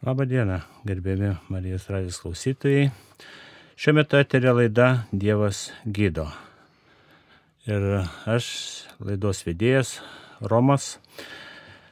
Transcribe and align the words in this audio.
Labą 0.00 0.24
dieną, 0.24 0.54
gerbėmi 0.88 1.34
Marijos 1.52 1.82
radijos 1.92 2.22
klausytojai. 2.22 2.86
Šiuo 3.76 3.92
metu 3.98 4.16
eterė 4.16 4.54
laida 4.56 4.86
Dievas 5.12 5.66
gydo. 5.84 6.24
Ir 7.68 7.84
aš, 8.24 8.48
laidos 8.96 9.44
vedėjas 9.44 9.92
Romas, 10.40 10.94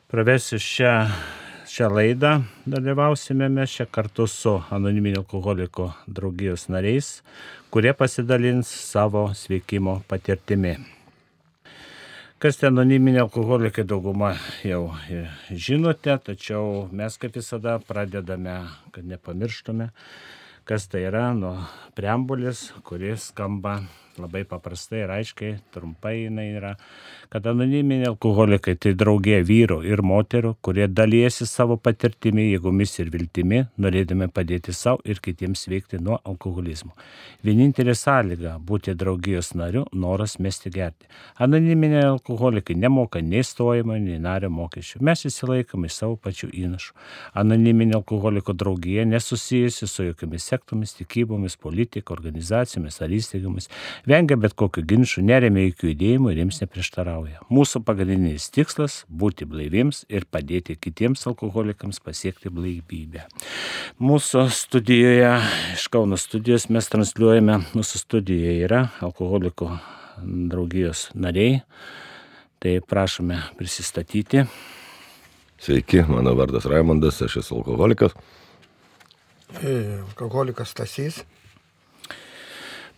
pravesiu 0.09 0.57
šią, 0.57 0.97
šią 1.69 1.93
laidą, 1.93 2.35
dalyvausime 2.65 3.53
mes 3.53 3.77
čia 3.77 3.85
kartu 3.85 4.25
su 4.25 4.57
anoniminio 4.73 5.27
alkoholiko 5.27 5.93
draugijos 6.09 6.71
nariais, 6.73 7.19
kurie 7.69 7.93
pasidalins 7.93 8.73
savo 8.89 9.29
sveikimo 9.37 10.01
patirtimi. 10.09 10.79
Kas 12.39 12.55
ten 12.55 12.71
anoniminiai 12.71 13.25
alkoholikai 13.25 13.83
dauguma 13.83 14.29
jau 14.63 14.93
žinote, 15.51 16.15
tačiau 16.23 16.85
mes 16.95 17.17
kaip 17.19 17.35
visada 17.35 17.73
pradedame, 17.83 18.55
kad 18.95 19.09
nepamirštume, 19.11 19.89
kas 20.63 20.87
tai 20.87 21.01
yra 21.09 21.33
nuo 21.35 21.57
preambulės, 21.99 22.61
kuris 22.87 23.33
skamba 23.33 23.81
labai 24.19 24.45
paprastai 24.49 25.05
ir 25.05 25.13
aiškiai, 25.15 25.59
trumpai 25.75 26.15
jinai 26.25 26.47
yra, 26.59 26.75
kad 27.33 27.47
anoniminiai 27.47 28.11
alkoholikai 28.11 28.75
tai 28.81 28.95
draugė 28.99 29.41
vyrų 29.47 29.81
ir 29.87 30.03
moterų, 30.03 30.55
kurie 30.65 30.87
dalyjasi 30.89 31.47
savo 31.49 31.77
patirtimi, 31.77 32.49
jėgomis 32.55 32.99
ir 33.03 33.11
viltimi, 33.15 33.65
norėdami 33.79 34.31
padėti 34.33 34.75
savo 34.77 35.03
ir 35.05 35.21
kitiems 35.25 35.67
veikti 35.71 36.01
nuo 36.03 36.19
alkoholizmo. 36.25 36.95
Vienintelė 37.45 37.95
sąlyga 37.99 38.57
būti 38.59 38.95
draugijos 38.99 39.55
nariu- 39.55 39.85
noras 40.05 40.39
mesti 40.39 40.71
gerti. 40.71 41.07
Anoniminiai 41.39 42.05
alkoholikai 42.05 42.77
nemoka 42.77 43.21
nei 43.21 43.43
stojimo, 43.43 43.99
nei 43.99 44.19
nario 44.19 44.51
mokesčių. 44.51 45.01
Mes 45.01 45.25
įsilaikome 45.25 45.87
iš 45.87 45.95
savo 46.01 46.17
pačių 46.17 46.51
įnašų. 46.53 46.93
Anoniminė 47.35 47.95
alkoholiko 47.95 48.53
draugija 48.53 49.05
nesusijusi 49.05 49.87
su 49.89 50.03
jokiamis 50.03 50.45
sektomis, 50.45 50.95
tikybomis, 50.99 51.57
politika, 51.57 52.15
organizacijomis 52.15 53.01
ar 53.03 53.09
įstaigomis 53.09 53.69
vengia 54.09 54.39
bet 54.41 54.55
kokių 54.59 54.83
ginčių, 54.89 55.23
neremia 55.29 55.67
jokių 55.67 55.91
judėjimų 55.93 56.33
ir 56.33 56.41
jiems 56.43 56.61
neprieštarauja. 56.63 57.43
Mūsų 57.53 57.83
pagrindinis 57.87 58.49
tikslas- 58.55 59.03
būti 59.21 59.47
blaiviems 59.49 60.05
ir 60.09 60.25
padėti 60.25 60.77
kitiems 60.77 61.27
alkoholikams 61.29 62.01
pasiekti 62.01 62.49
blaivybę. 62.49 63.27
Mūsų 64.01 64.49
studijoje, 64.51 65.43
iš 65.75 65.89
Kauno 65.89 66.17
studijos 66.17 66.69
mes 66.71 66.89
transliuojame, 66.89 67.65
mūsų 67.75 67.97
studijoje 68.05 68.65
yra 68.65 68.91
alkoholikų 69.01 69.71
draugijos 70.49 71.11
nariai. 71.15 71.63
Tai 72.61 72.81
prašome 72.81 73.39
prisistatyti. 73.57 74.49
Sveiki, 75.61 76.03
mano 76.09 76.35
vardas 76.35 76.65
Raimondas, 76.65 77.23
aš 77.23 77.37
esu 77.37 77.55
alkoholikas. 77.55 78.13
Alkoholikas 80.19 80.75
Tasys 80.75 81.25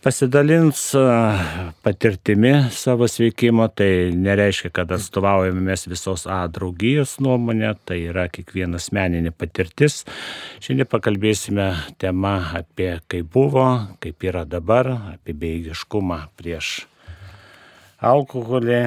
pasidalins 0.01 0.95
patirtimi 1.81 2.53
savo 2.71 3.07
sveikimo, 3.07 3.67
tai 3.67 4.11
nereiškia, 4.17 4.71
kad 4.73 4.91
atstovaujame 4.91 5.61
mes 5.61 5.85
visos 5.87 6.25
A 6.27 6.47
draugijos 6.47 7.19
nuomonę, 7.21 7.75
tai 7.85 7.99
yra 8.09 8.25
kiekvienas 8.33 8.89
meninė 8.95 9.31
patirtis. 9.31 10.01
Šiandien 10.63 10.89
pakalbėsime 10.89 11.67
tema 12.01 12.35
apie 12.57 12.95
kaip 13.11 13.29
buvo, 13.33 13.67
kaip 14.01 14.25
yra 14.25 14.45
dabar, 14.49 14.89
apie 15.13 15.37
beigiškumą 15.37 16.23
prieš 16.39 16.87
alkoholį, 18.01 18.83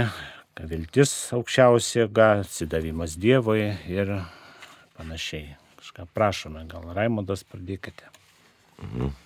viltis 0.66 1.12
aukščiausia 1.34 2.08
atsidavimas 2.10 3.14
Dievui 3.18 3.70
ir 3.90 4.16
panašiai. 4.98 5.54
Kažką 5.78 6.08
prašome, 6.14 6.66
gal 6.66 6.90
Raimondas 6.96 7.46
pradėkite. 7.46 8.10
Mhm. 8.82 9.23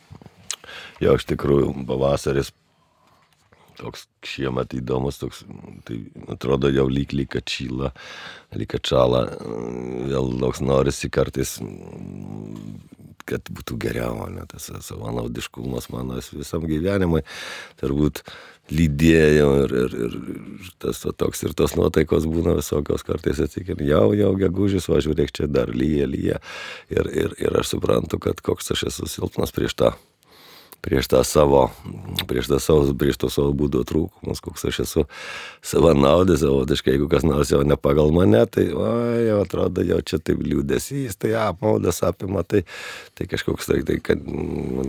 Jo, 1.02 1.14
iš 1.18 1.28
tikrųjų, 1.30 1.72
pavasaris 1.86 2.52
toks 3.78 4.06
šiemet 4.26 4.74
įdomus, 4.74 5.20
toks, 5.20 5.44
tai 5.86 6.00
atrodo 6.32 6.70
jau 6.72 6.88
lyg 6.90 7.14
lyg 7.14 7.38
atšyla, 7.38 7.92
lyg 8.58 8.74
atšala, 8.78 9.22
vėl 10.10 10.34
toks 10.42 10.62
norisi 10.64 11.10
kartais, 11.14 11.56
kad 13.28 13.50
būtų 13.52 13.78
geriau, 13.84 14.26
ne 14.32 14.44
tas 14.50 14.70
savanaudiškumas 14.88 15.90
mano 15.94 16.18
visam 16.18 16.64
gyvenimui, 16.66 17.22
turbūt 17.80 18.24
lydėjo 18.72 19.48
ir, 19.62 19.74
ir, 19.80 19.94
ir 20.04 20.72
tas 20.82 21.00
to, 21.04 21.14
toks 21.16 21.46
ir 21.46 21.54
tos 21.56 21.76
nuotaikos 21.78 22.26
būna 22.28 22.58
visokios 22.58 23.06
kartais 23.06 23.40
atsikin, 23.44 23.80
jau, 23.86 24.10
jau 24.16 24.34
gegužis, 24.40 24.90
važiuok 24.90 25.32
čia 25.32 25.48
dar 25.48 25.72
lyja, 25.72 26.08
lyja. 26.10 26.42
Ir, 26.92 27.08
ir, 27.08 27.38
ir 27.40 27.62
aš 27.62 27.76
suprantu, 27.76 28.20
kad 28.20 28.42
koks 28.44 28.74
aš 28.74 28.88
esu 28.90 29.08
silpnas 29.08 29.54
prieš 29.56 29.78
tą 29.78 29.94
prieš 30.84 31.08
tą 31.10 31.22
savo, 31.26 31.68
prieš 32.30 32.48
tą 32.52 32.58
savo, 32.62 32.92
prieš 32.94 33.18
to 33.18 33.30
savo 33.32 33.52
būdo 33.56 33.82
trūkumus, 33.88 34.40
koks 34.44 34.68
aš 34.70 34.80
esu 34.84 35.04
savanaudis, 35.64 36.40
savotiškai, 36.44 36.94
jeigu 36.94 37.08
kas 37.10 37.26
nors 37.26 37.50
jau 37.50 37.64
ne 37.66 37.76
pagal 37.80 38.12
mane, 38.14 38.44
tai, 38.46 38.68
o, 38.70 38.86
jau 39.24 39.40
atrodo, 39.42 39.82
jau 39.86 39.98
čia 40.06 40.20
taip 40.22 40.40
liūdėsys, 40.44 41.18
tai 41.18 41.34
apmaudas 41.40 41.98
apima, 42.06 42.44
tai, 42.46 42.62
tai 43.18 43.26
kažkoks, 43.30 43.70
tai, 43.72 43.80
tai, 43.88 43.98
kad, 44.04 44.22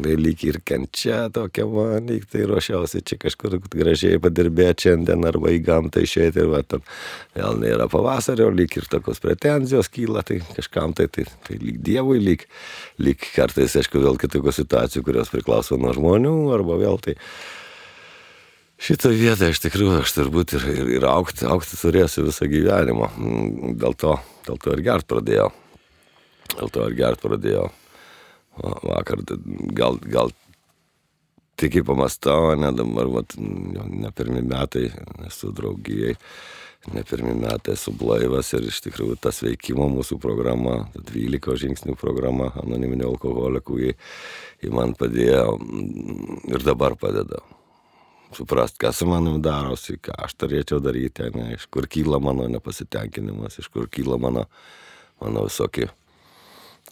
tai 0.03 0.13
lyg 0.19 0.45
ir 0.45 0.61
kenčia 0.67 1.23
tokia 1.33 1.65
man, 1.69 2.05
lyg 2.09 2.27
tai 2.29 2.45
ruošiausi 2.49 3.01
čia 3.09 3.17
kažkur 3.21 3.57
gražiai 3.73 4.21
padirbėti 4.21 4.89
šiandien 4.89 5.25
arba 5.27 5.55
į 5.55 5.63
gamtą 5.65 6.05
išėti 6.05 6.43
ir 6.43 6.53
va, 6.53 6.61
ten 6.61 6.85
vėl 7.33 7.57
nėra 7.63 7.89
pavasario, 7.91 8.51
lyg 8.53 8.77
ir 8.77 8.87
tokios 8.91 9.21
pretenzijos 9.23 9.89
kyla, 9.91 10.21
tai 10.27 10.39
kažkam 10.53 10.93
tai, 10.97 11.09
tai, 11.09 11.25
tai 11.47 11.57
lyg 11.57 11.81
dievui, 11.85 12.21
lyg, 12.21 12.45
lyg 13.01 13.25
kartais, 13.33 13.73
aišku, 13.79 14.03
vėl 14.05 14.21
kitokios 14.21 14.61
situacijų, 14.61 15.05
kurios 15.07 15.33
priklauso 15.33 15.78
nuo 15.81 15.93
žmonių, 15.95 16.35
arba 16.55 16.77
vėl 16.81 16.99
tai. 17.03 17.15
Šitą 18.79 19.11
vietą 19.11 19.49
iš 19.51 19.59
tikrųjų 19.65 20.01
aš 20.05 20.13
turbūt 20.15 20.55
ir, 20.55 20.67
ir, 20.71 20.91
ir 20.99 21.07
aukti, 21.09 21.43
aukti 21.49 21.75
turėsiu 21.79 22.23
visą 22.29 22.47
gyvenimą. 22.47 23.09
Dėl 23.79 23.97
to, 23.99 24.15
dėl 24.47 24.61
to 24.63 24.75
ir 24.75 24.83
gert 24.85 25.07
pradėjau. 25.09 25.49
Dėl 26.55 26.71
to 26.75 26.85
ir 26.87 26.95
gert 26.99 27.23
pradėjau. 27.23 27.65
Vakar 28.59 29.23
gal, 29.75 29.99
gal 30.07 30.31
tik 31.59 31.75
į 31.81 31.83
pamastau, 31.87 32.53
ne 32.59 32.71
dabar, 32.75 33.11
vat, 33.11 33.35
ne 33.35 34.11
pirmi 34.15 34.43
metai 34.47 34.87
esu 35.27 35.51
draugijai 35.55 36.15
ne 36.87 37.03
pirmi 37.03 37.33
metai 37.35 37.73
esu 37.75 37.91
blaivas 37.91 38.53
ir 38.55 38.67
iš 38.69 38.79
tikrųjų 38.85 39.17
tas 39.21 39.41
veikimo 39.43 39.89
mūsų 39.91 40.19
programa, 40.23 40.85
12 40.95 41.57
žingsnių 41.63 41.95
programa 41.99 42.53
anoniminio 42.63 43.11
alkoholikų, 43.13 43.79
jį, 43.83 43.93
jį 44.63 44.73
man 44.75 44.95
padėjo 44.99 45.57
mm, 45.57 46.43
ir 46.53 46.65
dabar 46.65 46.95
padeda. 46.99 47.43
Suprast, 48.35 48.77
kas 48.79 49.01
su 49.01 49.07
manim 49.09 49.41
darosi, 49.41 49.97
ką 49.97 50.13
aš 50.23 50.35
turėčiau 50.37 50.79
daryti, 50.85 51.31
ne, 51.33 51.55
iš 51.57 51.65
kur 51.73 51.89
kyla 51.89 52.21
mano 52.21 52.45
nepasitenkinimas, 52.47 53.57
iš 53.59 53.71
kur 53.73 53.89
kyla 53.89 54.19
mano, 54.21 54.45
mano 55.19 55.47
visokie, 55.47 55.89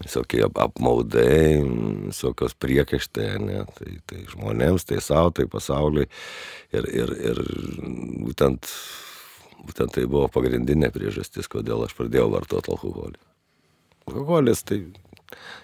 visokie 0.01 0.41
apmaudai, 0.49 1.61
visokios 2.09 2.57
priekaištai, 2.57 3.29
ne, 3.39 3.63
tai, 3.77 3.99
tai 4.09 4.23
žmonėms, 4.33 4.89
tai 4.89 4.97
savo, 4.97 5.29
tai 5.37 5.45
pasauliui. 5.45 6.09
Ir, 6.73 6.89
ir, 7.05 7.13
ir 7.29 7.43
būtent 8.25 8.65
Būtent 9.65 9.95
tai 9.95 10.05
buvo 10.05 10.27
pagrindinė 10.31 10.91
priežastis, 10.93 11.49
kodėl 11.51 11.85
aš 11.85 11.95
pradėjau 11.97 12.29
vartoti 12.35 12.71
alkoholį. 12.73 13.17
Alkoholis 14.07 14.63
tai 14.67 14.83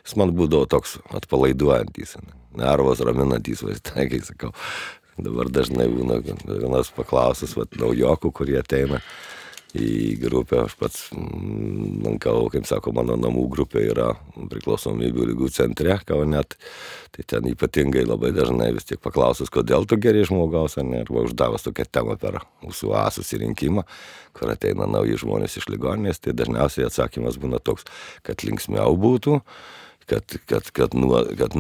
jis 0.04 0.18
man 0.20 0.34
būdavo 0.36 0.68
toks 0.72 0.98
atpalaiduojantis, 1.16 2.18
nervos 2.60 3.04
raminantis 3.06 3.64
vaistai, 3.64 4.10
kai 4.12 4.20
sakau. 4.26 4.52
Dabar 5.14 5.52
dažnai 5.54 5.86
būna 5.92 6.18
vienas 6.26 6.90
paklausas, 6.96 7.54
vat, 7.54 7.76
naujokų, 7.78 8.32
kurie 8.34 8.58
ateina 8.58 8.98
į 9.74 10.16
grupę. 10.22 10.64
Aš 10.68 10.76
pats 10.78 11.08
mm, 11.16 12.04
lankau, 12.06 12.46
kaip 12.54 12.68
sako, 12.70 12.94
mano 12.96 13.18
namų 13.20 13.48
grupė 13.54 13.84
yra 13.90 14.10
priklausomybių 14.38 15.28
lygų 15.32 15.50
centre, 15.54 15.98
Kaunet. 16.08 16.58
Tai 17.14 17.26
ten 17.30 17.50
ypatingai 17.52 18.06
labai 18.06 18.34
dažnai 18.36 18.72
vis 18.76 18.88
tiek 18.90 19.02
paklausus, 19.02 19.52
kodėl 19.54 19.88
tu 19.90 19.98
geri 20.02 20.26
žmogaus, 20.30 20.78
ne, 20.82 21.04
arba 21.04 21.26
uždavęs 21.28 21.66
tokią 21.68 21.88
temą 21.90 22.18
per 22.22 22.42
mūsų 22.66 22.94
A 22.98 23.08
susirinkimą, 23.14 23.86
kur 24.38 24.54
ateina 24.54 24.88
nauji 24.90 25.22
žmonės 25.22 25.58
iš 25.62 25.70
ligoninės, 25.74 26.22
tai 26.22 26.36
dažniausiai 26.38 26.88
atsakymas 26.90 27.40
būna 27.42 27.62
toks, 27.62 27.90
kad 28.26 28.46
linksmiau 28.46 28.98
būtų 29.00 29.42
kad, 30.04 30.36
kad, 30.50 30.68
kad, 30.76 30.94
nu, 31.00 31.08
kad 31.40 31.56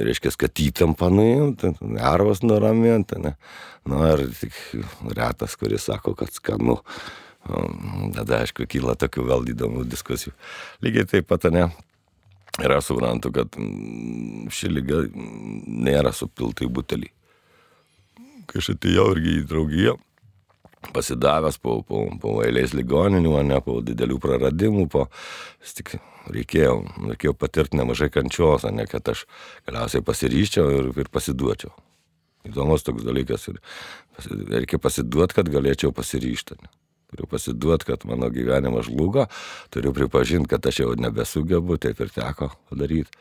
reiškia, 0.00 0.32
kad 0.40 0.62
įtampa 0.64 1.10
nuimti, 1.12 1.74
nervas 1.84 2.40
nuraminti. 2.40 3.18
Ne? 3.20 3.34
Nu, 3.84 4.00
ir 4.08 4.24
tik 4.40 4.56
retas, 5.12 5.58
kuris 5.60 5.84
sako, 5.90 6.14
kad 6.16 6.32
skanu. 6.32 6.78
Tada, 7.46 8.40
aišku, 8.42 8.66
kyla 8.70 8.96
tokių 8.98 9.26
vėl 9.28 9.50
įdomių 9.52 9.84
diskusijų. 9.90 10.32
Lygiai 10.84 11.06
taip 11.10 11.28
pat, 11.30 11.46
ne, 11.54 11.68
ir 12.62 12.74
aš 12.74 12.90
suprantu, 12.90 13.32
kad 13.34 13.58
mm, 13.60 14.48
ši 14.52 14.72
lyga 14.72 15.04
nėra 15.12 16.12
supilta 16.16 16.66
į 16.66 16.72
butelį. 16.72 17.12
Kai 18.46 18.62
aš 18.62 18.72
atėjau 18.76 19.08
irgi 19.14 19.40
į 19.40 19.46
draugiją, 19.50 19.96
pasidavęs 20.94 21.58
po, 21.62 21.80
po, 21.86 22.04
po 22.22 22.36
eilės 22.46 22.74
ligoninių, 22.76 23.34
ne 23.46 23.58
po 23.64 23.80
didelių 23.84 24.20
praradimų, 24.22 24.86
po 24.92 25.06
tik 25.76 25.96
reikėjo, 26.32 26.78
reikėjo 27.10 27.34
patirti 27.38 27.78
nemažai 27.78 28.10
kančios, 28.14 28.66
ne 28.70 28.86
kad 28.90 29.12
aš 29.12 29.26
galiausiai 29.68 30.06
pasiryščiau 30.06 30.72
ir, 30.78 30.90
ir 30.94 31.12
pasiduočiau. 31.12 31.74
Įdomus 32.46 32.86
toks 32.86 33.02
dalykas 33.02 33.48
ir 33.50 33.58
reikia 34.52 34.78
pasiduoti, 34.78 35.34
kad 35.34 35.50
galėčiau 35.50 35.90
pasiryšti. 35.94 36.58
Ne. 36.62 36.70
Turiu 37.06 37.28
pasiduoti, 37.30 37.86
kad 37.86 38.04
mano 38.10 38.28
gyvenimas 38.34 38.88
žlugo, 38.88 39.28
turiu 39.70 39.92
pripažinti, 39.94 40.50
kad 40.50 40.66
aš 40.66 40.80
jau 40.82 40.94
nebesugebu, 40.98 41.78
taip 41.78 42.00
ir 42.02 42.10
teko 42.14 42.50
padaryti. 42.70 43.14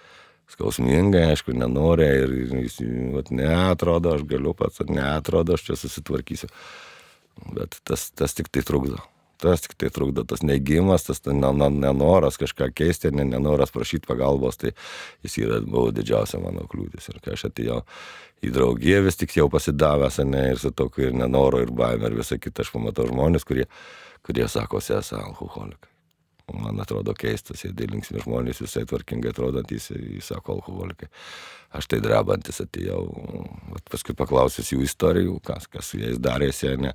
Skausmingai, 0.50 1.24
aišku, 1.34 1.54
nenori 1.58 2.06
ir 2.06 2.34
jis, 2.60 2.78
vat, 3.16 3.32
neatrodo, 3.34 4.14
aš 4.18 4.26
galiu 4.30 4.54
pats, 4.58 4.84
neatrodo, 4.90 5.58
aš 5.58 5.70
čia 5.70 5.78
susitvarkysiu. 5.82 6.50
Bet 7.54 7.80
tas, 7.84 8.10
tas 8.14 8.38
tik 8.38 8.52
tai 8.54 8.62
trukdo. 8.66 9.02
Tas 9.42 9.66
tik 9.66 9.74
tai 9.80 9.90
trukdo, 9.92 10.24
tas 10.24 10.44
neigimas, 10.48 11.04
tas 11.08 11.20
nenoras 11.28 12.38
kažką 12.40 12.70
keisti, 12.76 13.12
nenoras 13.12 13.74
prašyti 13.76 14.08
pagalbos, 14.08 14.60
tai 14.62 14.72
jis 15.26 15.40
yra, 15.44 15.60
buvo 15.66 15.90
didžiausia 15.96 16.40
mano 16.44 16.64
kliūtis. 16.72 17.10
Ir 17.12 17.20
kai 17.24 17.34
aš 17.36 17.50
atėjau 17.50 17.82
į 18.46 18.54
draugiją, 18.56 19.02
vis 19.06 19.20
tik 19.20 19.36
jau 19.36 19.50
pasidavęs, 19.52 20.22
ne, 20.30 20.46
ir 20.54 20.62
su 20.62 20.72
tokiu 20.72 21.10
ir 21.10 21.18
nenoro, 21.18 21.60
ir 21.64 21.74
baime, 21.76 22.08
ir 22.08 22.16
visą 22.22 22.40
kitą, 22.40 22.64
aš 22.64 22.72
pamatau 22.76 23.10
žmonės, 23.12 23.48
kurie, 23.48 23.68
kurie 24.26 24.48
sako, 24.52 24.80
esą 24.80 25.20
alkoholikai. 25.26 25.92
Man 26.54 26.78
atrodo 26.78 27.16
keistas, 27.18 27.64
jie 27.66 27.72
linksmi 27.90 28.22
žmonės, 28.22 28.62
visai 28.62 28.84
tvarkingai 28.86 29.32
atrodantys, 29.34 29.90
jis 29.90 30.30
sako 30.30 30.60
alkoholikai. 30.60 31.10
Aš 31.76 31.90
tai 31.90 32.00
drebantis 32.06 32.62
atėjau, 32.62 33.02
paskui 33.90 34.14
klausius 34.20 34.70
jų 34.72 34.86
istorijų, 34.86 35.40
kas, 35.46 35.66
kas 35.68 35.90
su 35.90 36.04
jais 36.04 36.22
darėsi, 36.22 36.76
ne, 36.78 36.94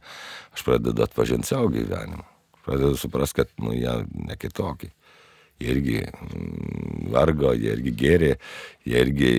aš 0.55 0.69
pradedu 0.69 1.03
atpažinti 1.03 1.51
savo 1.51 1.73
gyvenimą. 1.75 2.30
Pradedu 2.65 2.97
suprasti, 3.01 3.41
kad 3.41 3.53
nu, 3.63 3.75
jie 3.77 3.93
ne 4.29 4.37
kitokie. 4.37 4.93
Jie 5.61 5.75
irgi 5.75 5.97
mm, 6.07 7.11
vargo, 7.13 7.53
jie 7.57 7.75
irgi 7.77 7.93
gėrė, 8.01 8.35
jie 8.89 9.03
irgi 9.05 9.33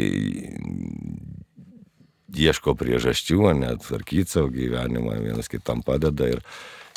ieško 2.46 2.76
priežasčių, 2.80 3.42
net 3.58 3.86
tvarkyti 3.86 4.38
savo 4.38 4.52
gyvenimą, 4.54 5.18
vienas 5.24 5.50
kitam 5.52 5.82
padeda 5.86 6.30
ir, 6.32 6.44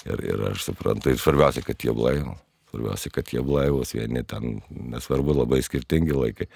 ir, 0.06 0.24
ir 0.30 0.48
aš 0.52 0.68
suprantu, 0.68 1.10
ir 1.10 1.20
svarbiausia, 1.20 1.64
kad 1.66 1.80
jie 1.80 1.94
blaivūs. 1.96 2.40
Svarbiausia, 2.74 3.10
kad 3.14 3.28
jie 3.30 3.42
blaivus, 3.46 3.92
vieni 3.94 4.24
ten, 4.26 4.58
nesvarbu, 4.90 5.36
labai 5.44 5.60
skirtingi 5.62 6.10
laikai. 6.10 6.48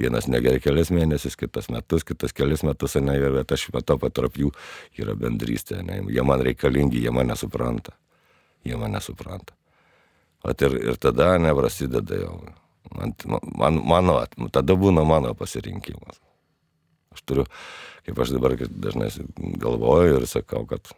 Vienas 0.00 0.28
negeria 0.30 0.62
kelias 0.62 0.88
mėnesius, 0.94 1.34
kitas 1.36 1.68
metus, 1.74 2.06
kitas 2.08 2.32
kelias 2.32 2.62
metus, 2.64 2.94
ne, 3.02 3.16
ir 3.18 3.40
aš 3.42 3.66
matau, 3.74 3.98
kad 4.00 4.14
tarp 4.16 4.38
jų 4.40 4.52
yra 4.96 5.12
bendrystė, 5.18 5.82
ne, 5.84 5.98
jie 6.08 6.24
man 6.24 6.40
reikalingi, 6.46 7.02
jie 7.04 7.12
mane 7.12 7.36
supranta. 7.36 7.92
Jie 8.66 8.76
mane 8.76 9.00
supranta. 9.04 9.54
At 10.46 10.62
ir, 10.62 10.74
ir 10.92 10.96
tada 11.00 11.34
neprasideda 11.42 12.22
jau. 12.22 12.38
Man, 12.94 13.12
man, 13.58 13.82
mano, 13.84 14.22
tada 14.54 14.76
būna 14.78 15.04
mano 15.04 15.34
pasirinkimas. 15.36 16.22
Aš 17.12 17.24
turiu, 17.26 17.44
kaip 18.06 18.22
aš 18.22 18.32
dabar 18.36 18.54
dažnai 18.56 19.10
galvoju 19.36 20.22
ir 20.22 20.26
sakau, 20.30 20.64
kad 20.68 20.88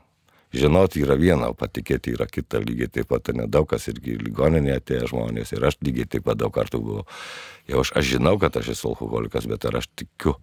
žinoti 0.53 1.03
yra 1.05 1.17
viena, 1.19 1.51
o 1.51 1.57
patikėti 1.57 2.15
yra 2.17 2.27
kita 2.31 2.61
lygiai 2.63 2.91
taip 2.91 3.11
pat, 3.11 3.31
nedaug 3.35 3.69
kas 3.71 3.89
irgi 3.91 4.19
ligoninėje 4.21 4.81
atėjo 4.81 5.11
žmonės 5.15 5.55
ir 5.55 5.67
aš 5.67 5.79
lygiai 5.87 6.09
taip 6.11 6.27
pat 6.27 6.39
daug 6.39 6.55
kartų 6.55 6.83
buvau. 6.85 7.07
Jau 7.71 7.83
aš, 7.85 7.95
aš 7.99 8.13
žinau, 8.17 8.37
kad 8.43 8.59
aš 8.59 8.73
esu 8.75 8.91
alkoholikas, 8.91 9.47
bet 9.51 9.67
ar 9.71 9.81
aš 9.81 9.91
tikiu? 9.95 10.37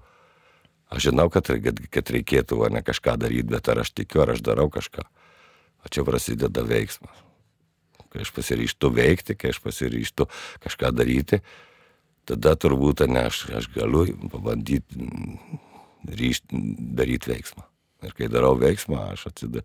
Aš 0.87 1.09
žinau, 1.09 1.27
kad, 1.31 1.49
kad, 1.63 1.81
kad 1.91 2.11
reikėtų 2.15 2.61
ne 2.71 2.81
kažką 2.83 3.17
daryti, 3.19 3.51
bet 3.51 3.67
ar 3.67 3.83
aš 3.83 3.91
tikiu, 3.91 4.23
ar 4.23 4.35
aš 4.35 4.43
darau 4.43 4.69
kažką. 4.71 5.03
O 5.87 5.89
čia 5.89 6.03
prasideda 6.03 6.65
veiksmas. 6.67 7.23
Kai 8.11 8.25
aš 8.25 8.33
pasiryštu 8.35 8.89
veikti, 8.91 9.37
kai 9.39 9.53
aš 9.53 9.61
pasiryštu 9.63 10.27
kažką 10.63 10.91
daryti, 10.91 11.39
tada 12.27 12.57
turbūt 12.59 13.05
ne 13.07 13.27
aš, 13.29 13.45
aš 13.55 13.69
galiu 13.71 14.03
pabandyti 14.33 15.07
ryšti, 16.11 16.59
daryti 16.99 17.31
veiksmą. 17.31 17.63
Ir 18.03 18.13
kai 18.19 18.27
darau 18.31 18.57
veiksmą, 18.59 19.13
aš 19.15 19.29
atsidu, 19.31 19.63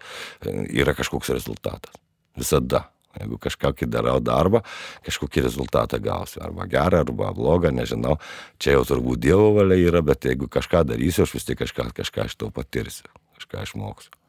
yra 0.70 0.94
kažkoks 0.94 1.34
rezultatas. 1.34 1.98
Visada. 2.38 2.86
Jeigu 3.19 3.36
kažkokį 3.44 3.90
darau 3.92 4.22
darbą, 4.24 4.62
kažkokį 5.04 5.42
rezultatą 5.44 5.98
gausiu. 6.00 6.40
Arba 6.46 6.64
gerą, 6.70 7.02
arba 7.04 7.34
blogą, 7.36 7.69
nežinau. 7.74 8.14
Čia 8.56 8.78
jau 8.78 8.86
turbūt 8.88 9.20
Dievo 9.26 9.50
valia 9.58 9.76
yra, 9.90 10.00
bet 10.06 10.24
jeigu 10.30 10.48
kažką 10.48 10.86
darysiu, 10.94 11.26
aš 11.26 11.36
vis 11.36 11.50
tik 11.50 11.60
kažką, 11.60 11.90
kažką 11.98 12.30
iš 12.30 12.40
to 12.40 12.48
patirsiu. 12.54 13.12
Kažką 13.36 13.66
išmoksiu. 13.69 14.21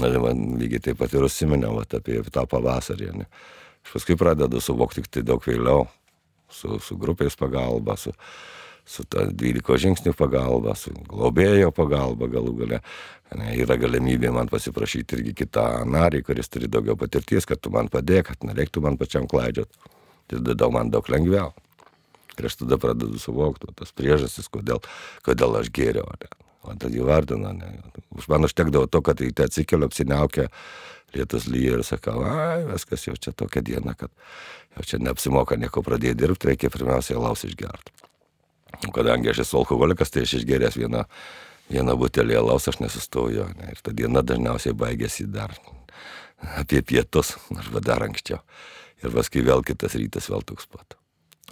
Na, 0.00 0.10
man 0.20 0.56
lygiai 0.60 0.82
taip 0.88 1.00
pat 1.00 1.14
ir 1.14 1.24
užsiminiau 1.26 1.78
apie 1.82 2.20
tą 2.32 2.44
pavasarį. 2.50 3.12
Ne. 3.22 3.28
Aš 3.86 3.94
paskui 3.94 4.18
pradedu 4.18 4.60
suvokti 4.60 5.04
tik 5.04 5.12
tai 5.14 5.24
daug 5.26 5.42
vėliau. 5.44 5.86
Su, 6.52 6.78
su 6.82 6.94
grupės 6.98 7.34
pagalba, 7.38 7.96
su, 7.98 8.12
su 8.86 9.02
ta 9.10 9.24
12 9.26 9.78
žingsnių 9.82 10.12
pagalba, 10.14 10.76
su 10.78 10.92
globėjo 11.10 11.72
pagalba 11.74 12.28
galų 12.30 12.54
gale. 12.60 12.80
Ne, 13.34 13.56
yra 13.58 13.74
galimybė 13.80 14.30
man 14.34 14.50
pasiprašyti 14.50 15.18
irgi 15.18 15.34
kitą 15.42 15.82
narį, 15.90 16.22
kuris 16.28 16.50
turi 16.52 16.70
daugiau 16.70 16.94
patirties, 16.98 17.48
kad 17.50 17.58
tu 17.58 17.72
man 17.74 17.90
padėk, 17.90 18.30
kad 18.30 18.46
nereiktų 18.46 18.84
man 18.84 18.98
pačiam 19.00 19.26
klaidžiot. 19.30 19.70
Tai 20.30 20.42
tada 20.50 20.70
man 20.70 20.90
daug 20.94 21.06
lengviau. 21.10 21.50
Ir 22.36 22.46
aš 22.46 22.60
tada 22.62 22.78
pradedu 22.78 23.18
suvokti 23.18 23.72
tas 23.74 23.94
priežastis, 23.96 24.50
kodėl, 24.52 24.82
kodėl 25.26 25.58
aš 25.62 25.72
gėriau. 25.74 26.06
Ne. 26.22 26.45
Man 26.66 26.80
tada 26.82 26.98
įvardina. 26.98 27.52
Ne. 27.56 27.70
Už 28.16 28.28
man 28.32 28.48
užtekdavo 28.48 28.90
to, 28.90 29.02
kad 29.06 29.20
ryte 29.22 29.46
atsikeliu, 29.46 29.88
apsiniaukia, 29.90 30.48
lietus 31.14 31.46
lyja 31.50 31.78
ir 31.78 31.84
sakau, 31.86 32.20
ai, 32.26 32.64
viskas 32.68 33.06
jau 33.06 33.14
čia 33.18 33.32
tokia 33.36 33.62
diena, 33.64 33.94
kad 33.98 34.10
jau 34.76 34.86
čia 34.90 35.00
neapsimoka 35.02 35.58
nieko 35.60 35.84
pradėti 35.86 36.18
dirbti, 36.22 36.50
reikia 36.50 36.72
pirmiausia 36.72 37.18
laus 37.20 37.46
išgerti. 37.46 37.94
Kadangi 38.92 39.30
aš 39.32 39.44
esu 39.46 39.60
alkoholikas, 39.62 40.12
tai 40.12 40.26
aš 40.26 40.36
išgeręs 40.40 40.76
vieną, 40.76 41.06
vieną 41.72 41.96
butelį 42.00 42.40
alaus, 42.42 42.68
aš 42.68 42.80
nesustoju. 42.82 43.48
Ne, 43.60 43.72
ir 43.72 43.80
ta 43.82 43.94
diena 43.96 44.24
dažniausiai 44.26 44.76
baigėsi 44.76 45.28
dar 45.30 45.54
apie 46.60 46.82
pietus, 46.84 47.36
aš 47.56 47.72
va 47.72 47.82
dar 47.84 48.04
anksčiau. 48.06 48.42
Ir 49.04 49.12
paskui 49.14 49.44
vėl 49.44 49.64
kitas 49.64 49.96
rytas 49.96 50.28
vėl 50.32 50.44
toks 50.44 50.68
pat. 50.72 50.98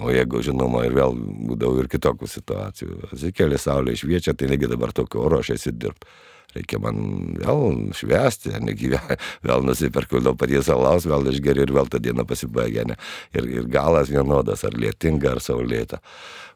O 0.02 0.10
jeigu, 0.10 0.40
žinoma, 0.42 0.82
ir 0.88 0.96
vėl 0.96 1.12
būdavo 1.14 1.84
ir 1.84 1.88
kitokių 1.92 2.26
situacijų. 2.26 2.96
Atsikėlė 3.12 3.60
saulė 3.62 3.94
išviečia, 3.94 4.34
tai 4.34 4.48
negi 4.50 4.66
dabar 4.70 4.90
tokio 4.96 5.22
oro 5.28 5.38
aš 5.44 5.54
esi 5.54 5.70
dirbti 5.70 6.08
reikia 6.54 6.80
man 6.82 6.98
vėl 7.38 7.92
švęsti, 7.96 8.54
negyventi, 8.64 9.18
vėl 9.48 9.64
nusiperku 9.66 10.22
daug 10.24 10.38
paties 10.40 10.70
alaus, 10.72 11.06
vėl 11.08 11.30
išgeriu 11.32 11.66
ir 11.66 11.74
vėl 11.74 11.90
ta 11.90 12.00
diena 12.02 12.26
pasibaigia. 12.28 12.86
Ne? 12.88 12.98
Ir, 13.34 13.48
ir 13.60 13.70
galas 13.70 14.12
vienodas, 14.12 14.64
ar 14.66 14.76
lietinga, 14.78 15.34
ar 15.34 15.42
saulėta. 15.44 16.00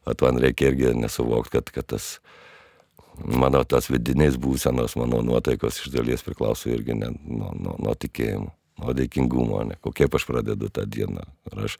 O 0.07 0.15
man 0.23 0.39
reikia 0.41 0.71
irgi 0.71 0.93
nesuvokti, 0.97 1.57
kad, 1.57 1.73
kad 1.75 1.89
tas 1.95 2.11
mano 3.19 3.65
tas 3.67 3.89
vidinės 3.91 4.39
būsenos, 4.39 4.95
mano 4.99 5.19
nuotaikos 5.25 5.81
iš 5.83 5.91
dalies 5.91 6.23
priklauso 6.23 6.71
irgi 6.71 6.95
ne, 6.95 7.11
nuo, 7.27 7.51
nuo, 7.59 7.75
nuo 7.83 7.97
tikėjimo 7.99 8.53
nuo 8.79 8.95
dėkingumo, 8.95 9.63
ne, 9.69 9.79
kaip 9.83 10.15
aš 10.15 10.25
pradedu 10.29 10.69
tą 10.73 10.85
dieną. 10.89 11.25
Ar 11.51 11.65
aš 11.67 11.77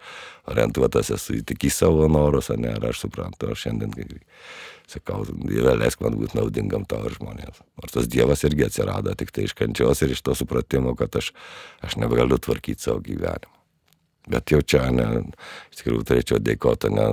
orientuotas 0.49 1.13
esu 1.15 1.39
tik 1.47 1.69
į 1.69 1.71
savo 1.73 2.07
norus, 2.11 2.51
ne, 2.57 2.73
ar 2.75 2.89
aš 2.91 3.05
suprantu, 3.05 3.51
ar 3.51 3.59
šiandien 3.59 3.95
sakau, 4.89 5.21
Dieve, 5.45 5.75
leisk 5.77 6.01
man 6.01 6.17
būti 6.17 6.37
naudingam 6.37 6.85
tau 6.89 7.03
ir 7.05 7.15
žmonėms. 7.17 7.61
Nors 7.79 7.93
tas 7.93 8.09
Dievas 8.09 8.43
irgi 8.47 8.65
atsirado 8.65 9.13
tik 9.17 9.31
tai 9.35 9.45
iš 9.47 9.55
kančios 9.57 10.01
ir 10.01 10.15
iš 10.15 10.23
to 10.25 10.35
supratimo, 10.37 10.95
kad 10.97 11.15
aš, 11.19 11.31
aš 11.85 11.99
nebegaliu 12.01 12.39
tvarkyti 12.41 12.87
savo 12.87 13.03
gyvenimą. 13.05 13.55
Bet 14.29 14.51
jau 14.53 14.61
čia, 14.61 14.83
ne, 14.93 15.07
iš 15.71 15.81
tikrųjų, 15.81 16.05
turėčiau 16.05 16.41
dėkoti 16.43 16.91
ne 16.93 17.05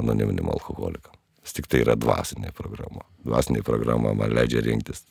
anoniminiam 0.00 0.52
alkoholikam. 0.54 1.16
Vis 1.44 1.56
tik 1.56 1.66
tai 1.70 1.82
yra 1.82 1.96
dvasinė 1.98 2.54
programa. 2.56 3.02
Dvasinė 3.26 3.64
programa 3.66 4.14
man 4.16 4.32
leidžia 4.32 4.62
rinktis. 4.64 5.02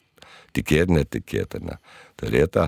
Tikėti, 0.54 0.94
netikėti, 0.94 1.64
ne. 1.66 1.80
Turėta, 2.20 2.68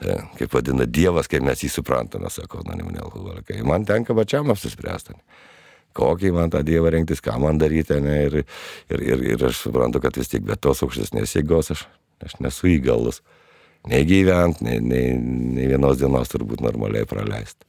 e, 0.00 0.16
kaip 0.38 0.54
vadina 0.56 0.86
Dievas, 0.88 1.28
kaip 1.28 1.44
mes 1.44 1.60
jį 1.64 1.70
suprantame, 1.74 2.30
sako 2.32 2.62
anoniminiai 2.64 3.04
alkoholikai. 3.04 3.60
Man 3.68 3.84
tenka 3.88 4.16
pačiam 4.16 4.48
apsispręsti. 4.54 5.18
Kokį 5.98 6.32
man 6.36 6.52
tą 6.52 6.62
Dievą 6.64 6.92
rinktis, 6.94 7.20
ką 7.24 7.36
man 7.42 7.60
daryti. 7.60 7.98
Ne, 8.00 8.16
ir, 8.28 8.38
ir, 8.88 9.04
ir, 9.12 9.26
ir 9.34 9.48
aš 9.50 9.64
suprantu, 9.66 10.00
kad 10.04 10.16
vis 10.16 10.32
tik 10.32 10.46
be 10.48 10.56
tos 10.56 10.80
aukštesnės 10.86 11.36
jėgos 11.36 11.72
aš, 11.74 11.84
aš 12.24 12.38
nesu 12.44 12.72
įgalus 12.78 13.20
nei 13.88 14.04
gyventi, 14.04 14.64
nei, 14.64 14.80
nei, 14.80 15.12
nei 15.54 15.68
vienos 15.70 15.98
dienos 16.00 16.30
turbūt 16.32 16.62
normaliai 16.64 17.06
praleisti. 17.08 17.64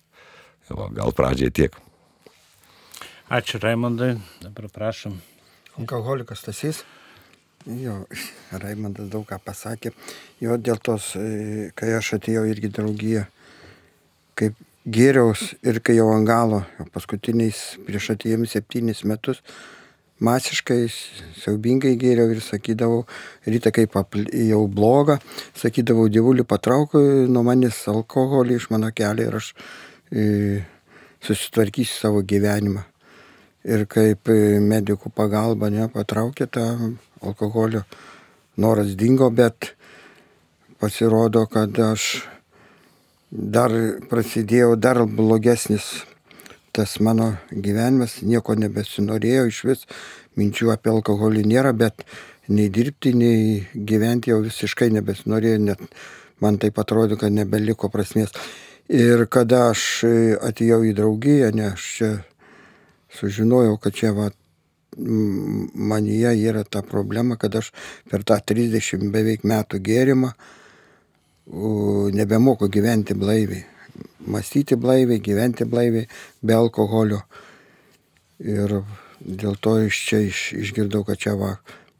Va, 0.69 0.89
gal 0.93 1.13
pradžiai 1.17 1.53
tiek. 1.53 1.75
Ačiū 3.29 3.61
Raimondai, 3.61 4.15
dabar 4.43 4.69
prašom. 4.73 5.19
Alkoholikas 5.79 6.43
Tasys. 6.45 6.83
Jo, 7.67 8.05
Raimondas 8.63 9.09
daug 9.11 9.25
ką 9.27 9.39
pasakė. 9.43 9.91
Jo 10.39 10.55
dėl 10.57 10.79
tos, 10.79 11.11
e, 11.19 11.71
kai 11.75 11.91
aš 11.97 12.15
atėjau 12.19 12.45
irgi 12.47 12.71
draugiją, 12.71 13.25
kaip 14.39 14.55
gėriaus 14.87 15.53
ir 15.67 15.81
kai 15.83 15.97
jau 15.97 16.07
ant 16.13 16.27
galo, 16.27 16.63
paskutiniais 16.93 17.59
prieš 17.85 18.13
atėjim 18.15 18.45
septynis 18.47 19.03
metus, 19.03 19.43
masiškai, 20.23 20.87
siaubingai 21.39 21.93
gėriau 21.99 22.31
ir 22.33 22.41
sakydavau, 22.43 23.03
ryte 23.47 23.71
kaip 23.75 23.95
jau 23.95 24.63
bloga, 24.67 25.19
sakydavau, 25.59 26.07
dievulį 26.11 26.47
patrauk 26.47 26.95
nuo 27.29 27.43
manęs 27.47 27.81
alkoholį 27.91 28.59
iš 28.59 28.69
mano 28.73 28.91
kelio 28.95 29.27
ir 29.27 29.39
aš 29.39 29.51
e, 30.11 30.63
susitvarkysiu 31.27 32.07
savo 32.07 32.23
gyvenimą. 32.23 32.85
Ir 33.67 33.85
kaip 33.91 34.31
e, 34.31 34.59
medikų 34.63 35.11
pagalba 35.15 35.67
nepatraukė 35.71 36.47
tą 36.47 36.65
alkoholio, 37.21 37.83
noras 38.57 38.95
dingo, 38.97 39.29
bet 39.29 39.73
pasirodo, 40.79 41.45
kad 41.51 41.79
aš 41.83 42.23
dar 43.29 43.73
prasidėjau 44.09 44.75
dar 44.75 45.03
blogesnis 45.05 45.89
tas 46.71 46.99
mano 47.03 47.33
gyvenimas, 47.51 48.19
nieko 48.21 48.55
nebesinorėjau, 48.55 49.45
iš 49.49 49.59
vis 49.67 49.85
minčių 50.39 50.71
apie 50.73 50.91
alkoholį 50.93 51.43
nėra, 51.49 51.73
bet 51.75 52.05
nei 52.49 52.69
dirbti, 52.73 53.13
nei 53.17 53.67
gyventi 53.73 54.31
jau 54.31 54.39
visiškai 54.45 54.89
nebesinorėjau, 54.95 55.61
net 55.65 55.81
man 56.39 56.57
tai 56.61 56.71
atrodo, 56.71 57.17
kad 57.19 57.33
nebeliko 57.35 57.89
prasmės. 57.91 58.33
Ir 58.89 59.27
kada 59.29 59.69
aš 59.73 60.05
atėjau 60.45 60.81
į 60.87 60.95
draugiją, 60.97 61.51
ne, 61.53 61.73
aš 61.75 61.89
čia 61.97 62.11
sužinojau, 63.19 63.77
kad 63.81 63.93
čia 63.93 64.13
va, 64.17 64.29
manyje 64.97 66.33
yra 66.49 66.63
ta 66.63 66.81
problema, 66.81 67.37
kad 67.37 67.55
aš 67.55 67.71
per 68.09 68.23
tą 68.23 68.39
30 68.53 69.09
beveik 69.13 69.45
metų 69.47 69.81
gėrimą 69.85 70.31
nebemoku 72.13 72.69
gyventi 72.69 73.15
blaiviai 73.17 73.65
mąstyti 74.27 74.75
blaiviai, 74.75 75.19
gyventi 75.19 75.65
blaiviai, 75.65 76.07
be 76.41 76.55
alkoholio. 76.55 77.21
Ir 78.39 78.79
dėl 79.19 79.57
to 79.63 79.75
iš 79.87 79.99
čia 80.07 80.21
iš, 80.27 80.43
išgirdau, 80.63 81.03
kad 81.07 81.19
čia 81.19 81.35
va 81.39 81.55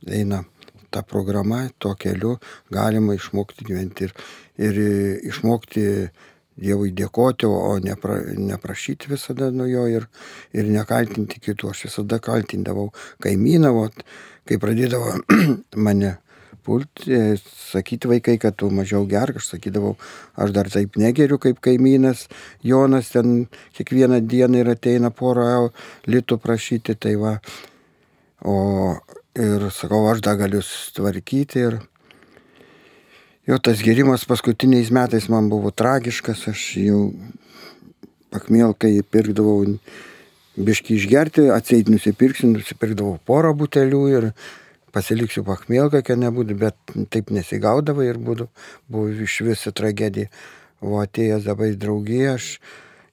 eina 0.07 0.43
ta 0.89 1.03
programa, 1.05 1.67
to 1.77 1.93
keliu 1.99 2.37
galima 2.73 3.15
išmokti 3.17 3.67
gyventi 3.67 4.07
ir, 4.07 4.13
ir 4.57 4.79
išmokti 5.29 5.83
Dievui 6.59 6.91
dėkoti, 6.91 7.47
o 7.47 7.77
nepra, 7.83 8.19
neprašyti 8.35 9.11
visada 9.13 9.49
nuo 9.55 9.67
jo 9.69 9.85
ir, 9.87 10.07
ir 10.51 10.67
nekaltinti 10.67 11.39
kitų. 11.39 11.71
Aš 11.71 11.85
visada 11.87 12.19
kaltindavau 12.23 12.89
kaimyną, 13.23 13.71
kai 14.49 14.57
pradėdavo 14.59 15.15
mane 15.87 16.17
pulti, 16.69 17.13
e, 17.13 17.37
sakyti 17.71 18.09
vaikai, 18.11 18.37
kad 18.41 18.57
tu 18.59 18.69
mažiau 18.73 19.05
gerk, 19.09 19.39
aš 19.39 19.53
sakydavau, 19.53 19.95
aš 20.37 20.53
dar 20.55 20.69
taip 20.69 20.97
negeriu 20.99 21.39
kaip 21.41 21.61
kaimynas, 21.65 22.27
Jonas 22.63 23.13
ten 23.15 23.47
kiekvieną 23.77 24.19
dieną 24.27 24.63
ir 24.63 24.73
ateina 24.75 25.09
porą 25.09 25.69
litų 26.09 26.37
prašyti, 26.43 26.97
tai 26.99 27.15
va. 27.21 27.37
O 28.45 28.57
ir 29.39 29.69
sakau, 29.75 30.05
aš 30.11 30.21
dar 30.25 30.37
galiu 30.39 30.61
tvarkyti 30.95 31.65
ir 31.67 31.79
jo 33.49 33.57
tas 33.57 33.81
gerimas 33.81 34.27
paskutiniais 34.29 34.91
metais 34.93 35.25
man 35.29 35.49
buvo 35.49 35.71
tragiškas, 35.73 36.43
aš 36.51 36.63
jau 36.77 36.99
pakmėlkai 38.29 38.99
pirkdavau 39.09 39.63
biški 40.53 40.99
išgerti, 40.99 41.47
atseit 41.55 41.89
nusipirksiu, 41.89 42.51
nusipirkdavau 42.53 43.17
porą 43.25 43.55
butelių 43.57 44.01
ir 44.11 44.27
pasiliksiu 44.93 45.41
pachmielką, 45.47 46.03
kad 46.05 46.21
nebūtų, 46.21 46.57
bet 46.61 46.93
taip 47.13 47.31
nesigaudavo 47.33 48.05
ir 48.05 48.19
būtų, 48.21 48.45
buvo 48.89 49.09
iš 49.25 49.39
viso 49.47 49.73
tragedija. 49.73 50.29
O 50.85 50.99
atėjęs 51.01 51.47
dabar 51.49 51.73
į 51.73 51.79
draugiją, 51.81 52.35
aš 52.37 52.51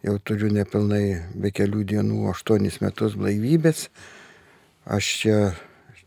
jau 0.04 0.18
turiu 0.22 0.52
nepilnai 0.54 1.32
be 1.34 1.50
kelių 1.50 1.86
dienų 1.94 2.28
aštuonis 2.34 2.78
metus 2.84 3.16
blaivybės. 3.18 3.88
Aš 4.84 5.08
čia, 5.22 5.40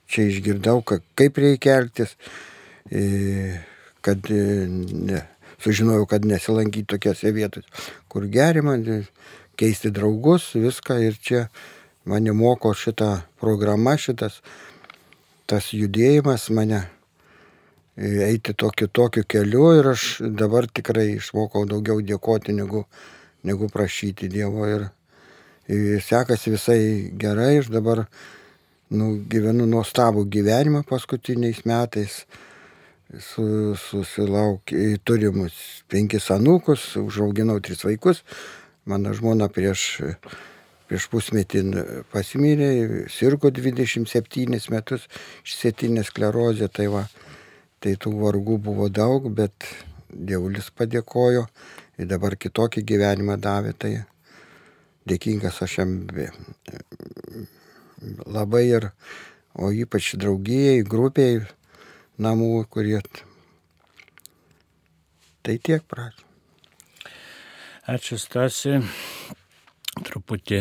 čia 0.08 0.30
išgirdau, 0.30 0.78
kaip 0.86 1.42
reikia 1.42 1.82
elgtis, 1.82 2.14
kad 4.06 4.30
ne, 4.30 5.24
sužinojau, 5.64 6.06
kad 6.10 6.26
nesilankyti 6.26 6.88
tokiose 6.96 7.34
vietose, 7.36 7.68
kur 8.08 8.28
gerima, 8.32 8.78
keisti 9.60 9.92
draugus, 9.92 10.54
viską 10.56 11.00
ir 11.04 11.20
čia 11.20 11.48
mane 12.10 12.32
moko 12.34 12.72
šitą 12.74 13.20
programą, 13.42 13.98
šitas 14.00 14.40
tas 15.50 15.74
judėjimas 15.74 16.48
mane 16.54 16.86
eiti 18.00 18.54
tokiu 18.54 18.88
tokiu 18.88 19.24
keliu 19.28 19.74
ir 19.80 19.92
aš 19.92 20.04
dabar 20.22 20.68
tikrai 20.68 21.18
išmokau 21.18 21.66
daugiau 21.68 22.00
dėkoti 22.02 22.56
negu, 22.56 22.86
negu 23.44 23.68
prašyti 23.74 24.30
Dievo 24.32 24.68
ir, 24.70 24.86
ir 25.68 26.00
sekasi 26.04 26.54
visai 26.56 26.82
gerai, 27.20 27.58
aš 27.60 27.72
dabar 27.74 28.06
nu, 28.90 29.18
gyvenu 29.30 29.68
nuostabų 29.68 30.24
gyvenimą 30.32 30.86
paskutiniais 30.88 31.66
metais, 31.68 32.24
su, 33.18 33.76
susilaukė, 33.80 35.00
turimus 35.04 35.58
penkis 35.90 36.30
anūkus, 36.34 36.92
užauginau 37.02 37.58
tris 37.64 37.82
vaikus, 37.88 38.24
mano 38.86 39.14
žmona 39.18 39.50
prieš 39.50 39.86
prieš 40.90 41.06
pusmetį 41.12 41.62
pasimirė, 42.10 42.70
sirgo 43.14 43.52
27 43.54 44.58
metus 44.74 45.06
išsėtinė 45.46 46.02
sklerozė, 46.08 46.66
tai 46.74 46.88
va, 46.90 47.04
tai 47.78 47.94
tų 47.94 48.16
vargų 48.18 48.58
buvo 48.70 48.90
daug, 48.90 49.30
bet 49.30 49.70
Dievulis 50.10 50.72
padėkojo 50.74 51.44
ir 52.02 52.08
dabar 52.10 52.34
kitokį 52.34 52.82
gyvenimą 52.90 53.36
davė, 53.38 53.76
tai 53.78 53.92
dėkingas 55.06 55.62
aš 55.62 55.78
jam 55.78 55.94
labai 58.26 58.64
ir, 58.66 58.90
o 59.54 59.70
ypač 59.70 60.16
draugijai, 60.18 60.82
grupiai 60.82 61.44
namų, 62.20 62.66
kurie. 62.72 63.00
Tai 65.44 65.56
tiek 65.64 65.86
prašau. 65.88 66.26
Ačiū 67.90 68.20
Stasi 68.22 68.76
truputį 70.06 70.60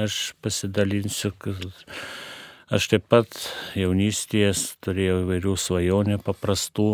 aš 0.00 0.32
pasidalinsiu, 0.42 1.32
kad 1.38 1.60
aš 2.72 2.88
taip 2.92 3.06
pat 3.12 3.36
jaunystėje 3.78 4.52
turėjau 4.84 5.22
įvairių 5.24 5.54
svajonių 5.60 6.18
paprastų, 6.24 6.88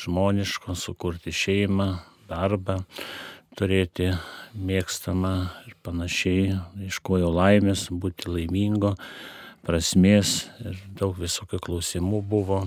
žmoniškų, 0.00 0.76
sukurti 0.78 1.34
šeimą, 1.34 1.88
darbą, 2.30 2.80
turėti 3.58 4.12
mėgstamą 4.56 5.34
ir 5.68 5.76
panašiai, 5.86 6.56
iškojo 6.88 7.30
laimės, 7.34 7.88
būti 7.90 8.30
laimingo, 8.32 8.94
prasmės 9.66 10.46
ir 10.64 10.78
daug 10.98 11.16
visokių 11.18 11.60
klausimų 11.68 12.22
buvo, 12.26 12.62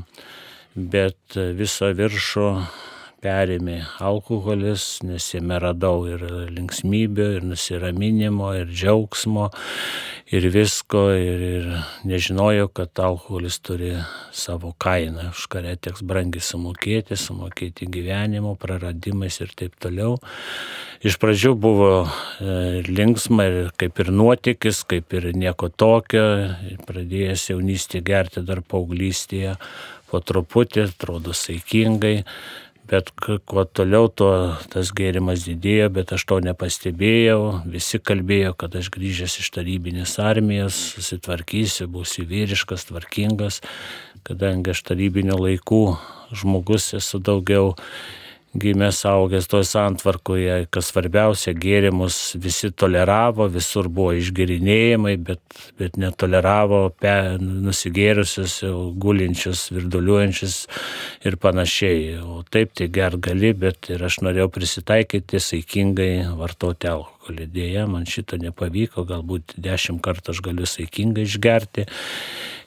bet 0.75 1.39
viso 1.57 1.89
viršo 1.95 2.51
perėmė 3.19 3.81
alkoholis, 4.03 5.01
nes 5.03 5.25
jame 5.33 5.57
radau 5.59 6.05
ir 6.07 6.23
linksmybę, 6.55 7.25
ir 7.38 7.47
nusiraminimo, 7.47 8.53
ir 8.61 8.69
džiaugsmo, 8.71 9.49
ir 10.31 10.47
visko, 10.53 11.09
ir, 11.17 11.43
ir 11.59 11.67
nežinojau, 12.07 12.69
kad 12.79 13.01
alkoholis 13.03 13.59
turi 13.65 13.91
savo 14.35 14.71
kainą, 14.79 15.31
už 15.33 15.47
kurią 15.51 15.75
teks 15.83 16.05
brangiai 16.05 16.43
sumokėti, 16.45 17.17
sumokėti 17.19 17.89
gyvenimo, 17.91 18.55
praradimais 18.59 19.41
ir 19.43 19.51
taip 19.57 19.75
toliau. 19.81 20.15
Iš 20.99 21.15
pradžių 21.19 21.53
buvo 21.55 21.91
e, 22.03 22.81
linksma 22.88 23.45
ir 23.47 23.69
kaip 23.79 24.01
ir 24.03 24.09
nuotykis, 24.11 24.83
kaip 24.88 25.15
ir 25.15 25.29
nieko 25.31 25.69
tokio, 25.71 26.25
pradėjęs 26.88 27.45
jaunystėje 27.53 28.03
gerti 28.03 28.43
dar 28.43 28.59
paauglystėje, 28.67 29.55
po 30.10 30.22
truputį, 30.22 30.89
atrodo 30.89 31.36
saikingai, 31.38 32.18
Bet 32.89 33.12
kuo 33.46 33.63
toliau, 33.70 34.08
tuo 34.10 34.56
tas 34.74 34.89
gėrimas 34.98 35.44
didėjo, 35.46 35.92
bet 35.94 36.10
aš 36.16 36.24
to 36.25 36.39
nepastebėjau. 36.42 37.42
Visi 37.70 38.00
kalbėjo, 38.01 38.56
kad 38.58 38.74
aš 38.80 38.89
grįžęs 38.96 39.36
iš 39.44 39.50
tarybinės 39.54 40.16
armijos, 40.24 40.80
susitvarkysiu, 40.96 41.86
būsiu 41.94 42.25
vyriškas, 42.32 42.88
tvarkingas, 42.89 43.62
kadangi 44.25 44.74
aš 44.74 44.82
tarybinio 44.89 45.38
laikų 45.38 45.84
žmogus 46.34 46.96
esu 46.98 47.22
daugiau 47.22 47.75
gimęs 48.56 49.06
augęs 49.06 49.48
toj 49.48 49.65
santvarkoje, 49.68 50.56
kas 50.74 50.89
svarbiausia, 50.89 51.53
gėrimus 51.53 52.18
visi 52.41 52.72
toleravo, 52.72 53.46
visur 53.51 53.89
buvo 53.94 54.15
išgerinėjimai, 54.18 55.15
bet, 55.22 55.41
bet 55.77 56.00
netoleravo 56.01 56.82
pe, 56.98 57.13
nusigėrusius, 57.39 58.60
gulinčius, 58.98 59.68
virduliuojančius 59.75 60.58
ir 61.29 61.38
panašiai. 61.38 62.18
O 62.25 62.41
taip 62.50 62.74
tai 62.74 62.89
ger 62.94 63.20
gali, 63.22 63.53
bet 63.53 63.91
ir 63.94 64.03
aš 64.10 64.22
norėjau 64.25 64.50
prisitaikyti 64.58 65.44
saikingai 65.44 66.12
vartoti 66.39 66.89
alkoholį. 66.89 67.18
Dėja, 67.33 67.86
man 67.89 68.07
šito 68.09 68.39
nepavyko, 68.41 69.05
galbūt 69.07 69.57
dešimt 69.57 70.01
kartų 70.05 70.33
aš 70.33 70.41
galiu 70.45 70.69
saikingai 70.69 71.27
išgerti 71.27 71.86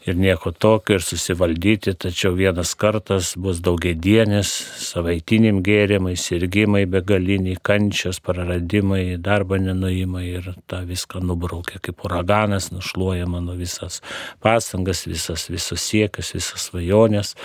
ir 0.06 0.16
nieko 0.18 0.50
tokio, 0.50 0.96
ir 0.98 1.04
susivaldyti, 1.04 1.94
tačiau 1.94 2.34
vienas 2.34 2.74
kartas 2.78 3.32
bus 3.38 3.60
daugiedienis, 3.62 4.50
savaitiniam 4.82 5.60
gėrimai, 5.62 6.16
sirgymai 6.18 6.84
begaliniai, 6.90 7.58
kančios, 7.62 8.18
praradimai, 8.24 9.18
darbo 9.22 9.58
nenuimai 9.62 10.24
ir 10.40 10.52
tą 10.70 10.82
viską 10.88 11.22
nubraukia 11.22 11.78
kaip 11.82 12.02
uraganas, 12.06 12.72
nušluoja 12.74 13.28
mano 13.30 13.54
visas 13.58 14.00
pastangas, 14.42 15.06
visas, 15.06 15.46
visas 15.52 15.86
siekius, 15.86 16.34
visas 16.38 16.70
svajonės. 16.70 17.36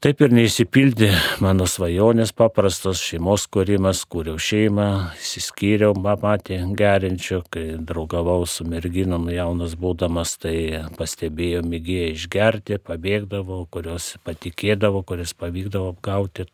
Taip 0.00 0.22
ir 0.24 0.32
neįsipildė 0.32 1.10
mano 1.44 1.66
svajonės 1.68 2.30
paprastos 2.32 3.02
šeimos 3.04 3.42
kūrimas, 3.52 3.98
kūriau 4.08 4.38
šeimą, 4.40 4.86
įsiskyriau, 5.18 5.92
matė 6.00 6.56
gerinčių, 6.80 7.42
kai 7.52 7.64
draugavau 7.84 8.46
su 8.48 8.64
merginom 8.64 9.28
jaunas 9.28 9.76
būdamas, 9.76 10.38
tai 10.40 10.56
pastebėjau 10.96 11.60
mėgėję 11.68 12.08
išgerti, 12.14 12.80
pabėgdavo, 12.80 13.66
kurios 13.68 14.14
patikėdavo, 14.24 15.04
kurias 15.04 15.36
pavykdavo 15.36 15.92
apgauti, 15.92 16.48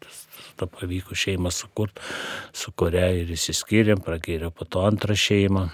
tą 0.59 0.67
pavyko 0.67 1.15
šeimą 1.15 1.55
sukurti, 1.55 2.03
su 2.51 2.75
kuria 2.75 3.13
ir 3.15 3.31
įsiskyrėm, 3.39 4.03
pragėriau 4.03 4.51
po 4.51 4.67
to 4.67 4.83
antrą 4.91 5.15
šeimą 5.15 5.69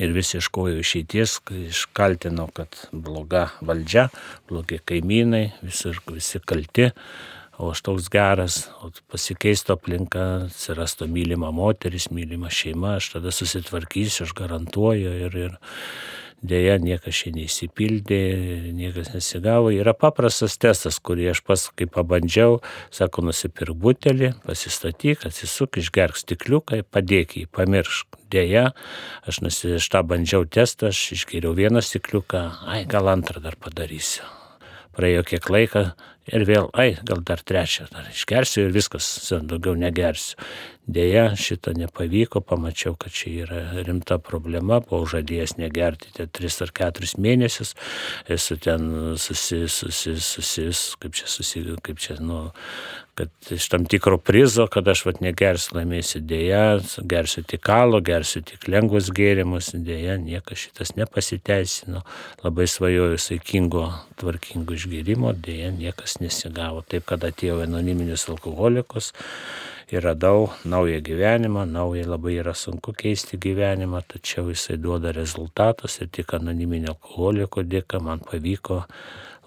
ir 0.00 0.14
vis 0.14 0.34
ieškojo 0.34 0.80
išeities, 0.82 1.38
iškaltino, 1.68 2.48
kad 2.54 2.78
bloga 2.92 3.48
valdžia, 3.62 4.08
blogi 4.48 4.80
kaimynai, 4.84 5.46
visi, 5.62 5.94
visi 6.10 6.40
kalti, 6.44 6.90
o 7.58 7.70
aš 7.70 7.84
toks 7.86 8.10
geras, 8.10 8.58
o 8.82 8.90
pasikeisto 9.12 9.76
aplinka, 9.78 10.24
atsirastų 10.48 11.06
mylima 11.10 11.52
moteris, 11.54 12.08
mylima 12.10 12.50
šeima, 12.50 12.96
aš 12.98 13.12
tada 13.14 13.34
susitvarkysiu, 13.34 14.26
aš 14.26 14.34
garantuoju 14.38 15.14
ir, 15.28 15.38
ir 15.46 15.58
Deja, 16.44 16.74
niekas 16.82 17.16
šiandien 17.16 17.46
neįsipildė, 17.46 18.18
niekas 18.76 19.12
nesigavo. 19.14 19.70
Yra 19.72 19.94
paprastas 19.96 20.58
testas, 20.60 20.98
kurį 21.00 21.30
aš 21.32 21.40
pas, 21.46 21.66
kai 21.72 21.86
pabandžiau, 21.88 22.58
sako, 22.92 23.24
nusipirk 23.30 23.76
butelį, 23.80 24.34
pasistatyk, 24.44 25.24
atsisuk, 25.24 25.78
išgerk 25.80 26.20
stikliuką, 26.20 26.82
padėk 26.92 27.38
jį, 27.38 27.46
pamiršk. 27.54 28.20
Deja, 28.34 28.72
aš, 29.24 29.40
nusi, 29.46 29.76
aš 29.78 29.88
tą 29.94 30.02
bandžiau 30.10 30.44
testą, 30.44 30.90
aš 30.92 31.14
išgeriau 31.16 31.54
vieną 31.56 31.80
stikliuką, 31.84 32.42
ai, 32.66 32.82
gal 32.90 33.08
antrą 33.12 33.40
dar 33.44 33.56
padarysiu. 33.56 34.26
Praėjo 34.94 35.24
kiek 35.26 35.48
laiko, 35.50 35.88
ir 36.30 36.44
vėl, 36.48 36.68
ai, 36.76 36.94
gal 37.06 37.22
dar 37.26 37.42
trečią, 37.44 37.88
dar 37.92 38.08
išgersiu 38.12 38.66
ir 38.66 38.74
viskas, 38.74 39.08
daugiau 39.44 39.76
negersiu. 39.78 40.38
Deja, 40.86 41.30
šito 41.36 41.72
nepavyko, 41.72 42.42
pamačiau, 42.44 42.92
kad 43.00 43.12
čia 43.12 43.30
yra 43.46 43.60
rimta 43.86 44.18
problema, 44.20 44.82
buvau 44.84 45.06
žadėjęs 45.08 45.56
negerti 45.56 46.10
ten 46.12 46.28
3 46.28 46.60
ar 46.66 46.72
4 46.76 47.16
mėnesius, 47.24 47.72
esu 48.28 48.58
ten 48.60 49.16
susi, 49.16 49.62
susi, 49.64 50.12
susi, 50.20 50.66
kaip 51.00 51.16
čia, 51.16 51.30
susi, 51.32 51.64
kaip 51.88 52.04
čia, 52.04 52.18
nu, 52.20 52.50
kad 53.16 53.32
iš 53.56 53.70
tam 53.72 53.88
tikro 53.88 54.18
prizo, 54.20 54.66
kad 54.68 54.88
aš 54.92 55.06
vat 55.08 55.24
negersiu, 55.24 55.78
laimėsiu 55.78 56.20
dėja, 56.20 56.62
gersiu 57.00 57.46
tik 57.48 57.64
kalo, 57.64 58.02
gersiu 58.04 58.44
tik 58.44 58.68
lengvus 58.68 59.08
gėrimus, 59.14 59.72
dėja, 59.72 60.18
niekas 60.20 60.66
šitas 60.66 60.98
nepasiteisino, 61.00 62.04
labai 62.44 62.68
svajoju 62.68 63.16
saikingo, 63.24 63.86
tvarkingo 64.20 64.76
išgėrimo, 64.76 65.32
dėja, 65.32 65.72
niekas 65.72 66.20
nesigavo. 66.20 66.84
Taip, 66.84 67.08
kad 67.08 67.24
atėjau 67.24 67.62
anoniminius 67.64 68.28
alkoholikus 68.28 69.14
ir 69.92 70.02
radau 70.02 70.48
naują 70.64 71.00
gyvenimą, 71.00 71.66
naują 71.66 72.08
labai 72.08 72.38
yra 72.42 72.54
sunku 72.54 72.92
keisti 72.92 73.38
gyvenimą, 73.38 74.00
tačiau 74.08 74.48
jisai 74.48 74.78
duoda 74.78 75.12
rezultatus 75.12 76.00
ir 76.00 76.08
tik 76.08 76.34
anoniminio 76.34 76.94
alkoholiko 76.94 77.62
dėka 77.62 78.00
man 78.00 78.22
pavyko 78.24 78.84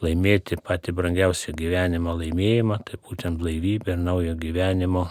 laimėti 0.01 0.59
patį 0.61 0.93
brangiausią 0.99 1.55
gyvenimo 1.57 2.13
laimėjimą, 2.19 2.77
tai 2.85 3.01
būtent 3.01 3.41
blaivybę 3.41 3.95
ir 3.95 4.03
naujo 4.03 4.35
gyvenimo 4.37 5.07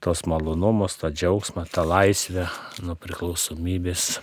tos 0.00 0.22
malonumus, 0.26 1.00
tą 1.00 1.10
džiaugsmą, 1.10 1.66
tą 1.72 1.82
laisvę 1.88 2.46
nuo 2.82 2.94
priklausomybės 2.94 4.16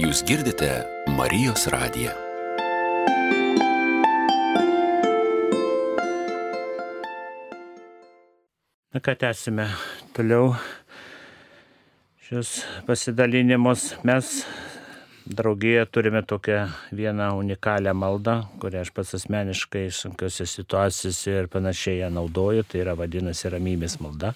Jūs 0.00 0.22
girdite 0.24 0.70
Marijos 1.12 1.66
radiją. 1.68 2.29
Na 8.90 8.98
ką 8.98 9.12
tęsime 9.14 9.68
toliau 10.12 10.48
šios 12.26 12.48
pasidalinimus. 12.88 13.84
Mes 14.02 14.30
draugėje 15.30 15.84
turime 15.94 16.24
tokią 16.26 16.64
vieną 16.98 17.28
unikalią 17.38 17.94
maldą, 17.94 18.34
kurią 18.58 18.82
aš 18.82 18.90
pats 18.96 19.14
asmeniškai 19.20 19.84
sunkiose 19.94 20.48
situacijose 20.50 21.36
ir 21.38 21.46
panašiai 21.52 22.00
ją 22.00 22.10
naudoju. 22.16 22.66
Tai 22.66 22.82
yra 22.82 22.96
vadinasi 22.98 23.54
ramybės 23.54 24.00
malda 24.02 24.34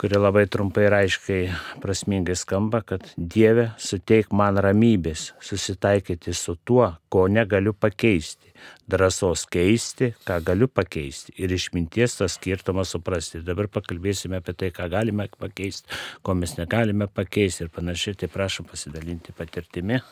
kuri 0.00 0.18
labai 0.20 0.44
trumpai 0.52 0.86
ir 0.86 0.94
aiškiai 0.98 1.44
prasmingai 1.80 2.36
skamba, 2.36 2.82
kad 2.84 3.06
Dieve 3.16 3.70
suteik 3.80 4.32
man 4.36 4.60
ramybės, 4.60 5.30
susitaikyti 5.40 6.34
su 6.36 6.56
tuo, 6.68 6.90
ko 7.08 7.26
negaliu 7.32 7.72
pakeisti, 7.72 8.52
drąsos 8.90 9.46
keisti, 9.52 10.12
ką 10.28 10.38
galiu 10.44 10.68
pakeisti 10.68 11.34
ir 11.40 11.54
išminties 11.56 12.18
tą 12.20 12.28
skirtumą 12.30 12.84
suprasti. 12.84 13.40
Dabar 13.46 13.70
pakalbėsime 13.72 14.40
apie 14.42 14.56
tai, 14.58 14.72
ką 14.76 14.90
galime 14.92 15.28
pakeisti, 15.38 15.88
ko 16.22 16.36
mes 16.36 16.56
negalime 16.60 17.08
pakeisti 17.08 17.64
ir 17.64 17.72
panašiai, 17.72 18.20
tai 18.20 18.32
prašom 18.32 18.68
pasidalinti 18.68 19.34
patirtimi. 19.36 20.02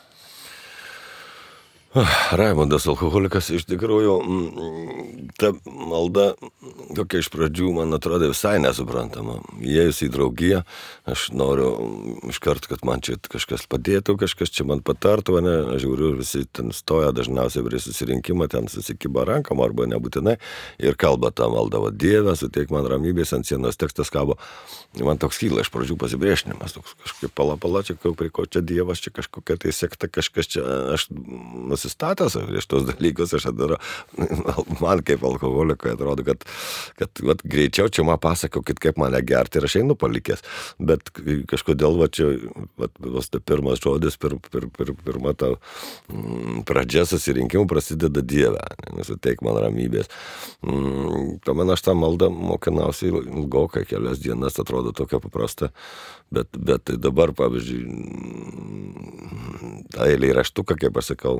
Raimondas 2.35 2.83
alkoholikas 2.91 3.47
iš 3.55 3.63
tikrųjų, 3.69 4.15
mm, 4.19 5.27
ta 5.39 5.53
malda 5.63 6.33
tokia 6.95 7.21
iš 7.21 7.29
pradžių 7.31 7.69
man 7.77 7.95
atrodo 7.95 8.27
visai 8.33 8.57
nesuprantama. 8.59 9.37
Įėjus 9.63 10.01
į 10.03 10.09
draugiją, 10.11 10.61
aš 11.07 11.29
noriu 11.31 11.69
iškart, 12.27 12.67
kad 12.67 12.83
man 12.87 12.99
čia 13.05 13.15
kažkas 13.23 13.63
padėtų, 13.71 14.17
kažkas 14.19 14.51
čia 14.51 14.65
man 14.67 14.83
patartų, 14.83 15.37
ne, 15.45 15.55
aš 15.75 15.85
žiūriu, 15.85 16.09
visi 16.19 16.43
ten 16.51 16.73
stoja 16.75 17.13
dažniausiai 17.15 17.63
prie 17.63 17.79
susirinkimo, 17.79 18.49
ten 18.51 18.67
susikyba 18.71 19.23
rankom 19.29 19.63
arba 19.63 19.87
nebūtinai 19.87 20.35
ir 20.83 20.99
kalba 20.99 21.31
tą 21.31 21.47
maldą, 21.53 21.79
va 21.85 21.93
Dieve, 21.95 22.35
suteik 22.35 22.75
man 22.75 22.89
ramybės 22.91 23.31
ant 23.37 23.47
sienos 23.47 23.79
tekstas 23.79 24.11
kabo. 24.11 24.35
Man 24.99 25.19
toks 25.19 25.39
kyla 25.39 25.63
iš 25.63 25.71
pradžių 25.71 25.95
pasipriešinimas, 25.99 26.75
toks 26.75 26.95
kažkaip 27.03 27.31
palapala, 27.35 27.83
čia 27.87 27.95
prie 27.95 28.31
ko 28.31 28.47
čia 28.47 28.59
Dievas, 28.63 28.99
čia 29.03 29.15
kažkokia 29.15 29.59
tai 29.63 29.71
sekta, 29.75 30.11
kažkas 30.11 30.51
čia, 30.55 30.63
aš 30.95 31.07
nusistatęs 31.85 32.37
prieš 32.49 32.67
tos 32.67 32.85
dalykus, 32.87 33.33
aš 33.37 33.49
darau, 33.55 33.77
man 34.83 35.01
kaip 35.05 35.23
alkoholikui 35.23 35.93
atrodo, 35.93 36.25
kad, 36.25 36.43
kad 36.99 37.21
vat, 37.23 37.43
greičiau 37.43 37.89
čia 37.89 38.05
man 38.07 38.19
pasakokit, 38.21 38.79
kaip 38.81 38.97
mane 38.97 39.21
gerti 39.25 39.59
ir 39.59 39.67
aš 39.67 39.77
einu 39.81 39.95
palikęs. 39.95 40.43
Bet 40.79 41.11
kažkodėl, 41.49 41.97
va 41.99 42.09
čia, 42.09 42.31
va, 42.79 42.89
vos 42.99 43.29
tai 43.29 43.41
pirmas 43.45 43.81
žodis, 43.83 44.17
pir, 44.17 44.37
pir, 44.51 44.67
pir, 44.73 44.93
pirma 45.05 45.35
ta 45.37 45.53
mm, 45.55 46.65
pradžia 46.67 47.05
susirinkimų 47.09 47.67
prasideda 47.69 48.23
Dieve, 48.25 48.61
nesuteik 48.95 49.43
man 49.45 49.59
ramybės. 49.61 50.09
Mm, 50.65 51.37
Tuomet 51.45 51.75
aš 51.75 51.85
tą 51.85 51.95
maldą 51.97 52.31
mokinausi 52.33 53.11
ilgokai, 53.11 53.85
kelias 53.89 54.21
dienas 54.23 54.59
atrodo 54.61 54.93
tokia 54.95 55.21
paprasta, 55.23 55.71
bet, 56.33 56.49
bet 56.57 56.95
dabar, 57.01 57.33
pavyzdžiui, 57.37 57.83
tą 59.95 60.07
eilį 60.09 60.33
raštuką, 60.39 60.77
kaip 60.79 60.97
aš 60.99 61.13
sakau, 61.13 61.39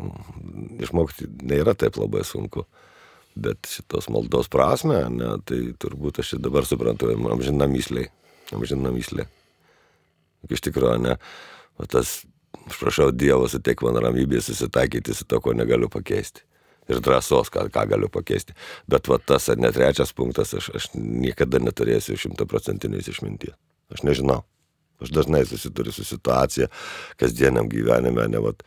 išmokti 0.83 1.29
nėra 1.43 1.75
taip 1.77 1.99
labai 2.01 2.23
sunku. 2.27 2.65
Bet 3.35 3.67
šitos 3.67 4.07
maldos 4.07 4.47
prasme, 4.51 5.01
ne, 5.11 5.33
tai 5.43 5.59
turbūt 5.81 6.21
aš 6.23 6.37
dabar 6.39 6.67
suprantu, 6.67 7.11
amžina 7.33 7.67
myslė. 7.67 8.07
Amžina 8.55 8.93
myslė. 8.95 9.25
Iš 10.47 10.63
tikrųjų, 10.69 11.01
ne, 11.03 11.17
o 11.81 11.87
tas, 11.89 12.21
aš 12.63 12.79
prašau 12.79 13.09
Dievo, 13.11 13.49
suteik 13.51 13.83
man 13.83 13.99
ramybę 13.99 14.39
susitaikyti 14.43 15.15
su 15.17 15.27
to, 15.27 15.41
ko 15.43 15.55
negaliu 15.57 15.89
pakeisti. 15.91 16.45
Ir 16.85 17.01
drąsos, 17.01 17.49
ką, 17.49 17.65
ką 17.73 17.87
galiu 17.89 18.07
pakeisti. 18.13 18.53
Bet 18.87 19.09
va 19.09 19.17
tas, 19.17 19.49
ar 19.49 19.57
net 19.57 19.73
trečias 19.73 20.13
punktas, 20.13 20.53
aš, 20.53 20.69
aš 20.77 20.91
niekada 20.93 21.57
neturėsiu 21.59 22.17
šimtaprocentinės 22.21 23.09
išminties. 23.09 23.57
Aš 23.91 24.05
nežinau. 24.05 24.43
Aš 25.01 25.11
dažnai 25.11 25.43
susiduriu 25.49 25.91
su 25.91 26.05
situacija 26.07 26.69
kasdieniam 27.19 27.67
gyvenime, 27.69 28.29
ne, 28.31 28.39
vat, 28.39 28.61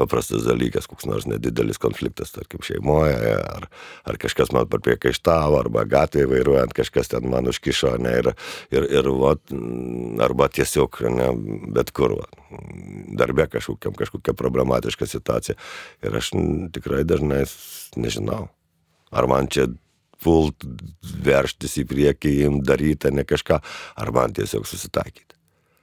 paprastas 0.00 0.46
dalykas, 0.46 0.88
koks 0.90 1.06
nors 1.08 1.26
nedidelis 1.28 1.80
konfliktas, 1.82 2.32
tarkim, 2.34 2.62
šeimoje, 2.64 3.16
ar, 3.36 3.68
ar 4.08 4.20
kažkas 4.20 4.52
man 4.56 4.68
priekaištavo, 4.70 5.58
arba 5.60 5.84
gatvėje 5.88 6.30
vairuojant 6.30 6.74
kažkas 6.76 7.12
ten 7.12 7.28
man 7.30 7.50
užkišo, 7.50 7.94
ne, 8.02 8.16
ir, 8.22 8.32
ir, 8.74 8.88
ir 9.00 9.10
vat, 9.20 9.42
arba 10.24 10.48
tiesiog, 10.52 11.02
ne, 11.16 11.30
bet 11.76 11.92
kur, 11.96 12.16
va, 12.20 12.28
darbė 13.20 13.48
kažkokiam, 13.52 13.96
kažkokia 13.98 14.34
problematiška 14.36 15.08
situacija. 15.08 15.58
Ir 16.06 16.16
aš 16.16 16.32
tikrai 16.74 17.04
dažnai 17.08 17.44
nežinau, 18.00 18.48
ar 19.10 19.30
man 19.30 19.50
čia 19.50 19.68
pult, 20.20 20.66
verštis 21.24 21.78
į 21.80 21.86
priekį, 21.90 22.34
daryti, 22.66 23.12
ne 23.14 23.24
kažką, 23.28 23.60
ar 24.00 24.14
man 24.14 24.36
tiesiog 24.36 24.68
susitaikyti. 24.68 25.39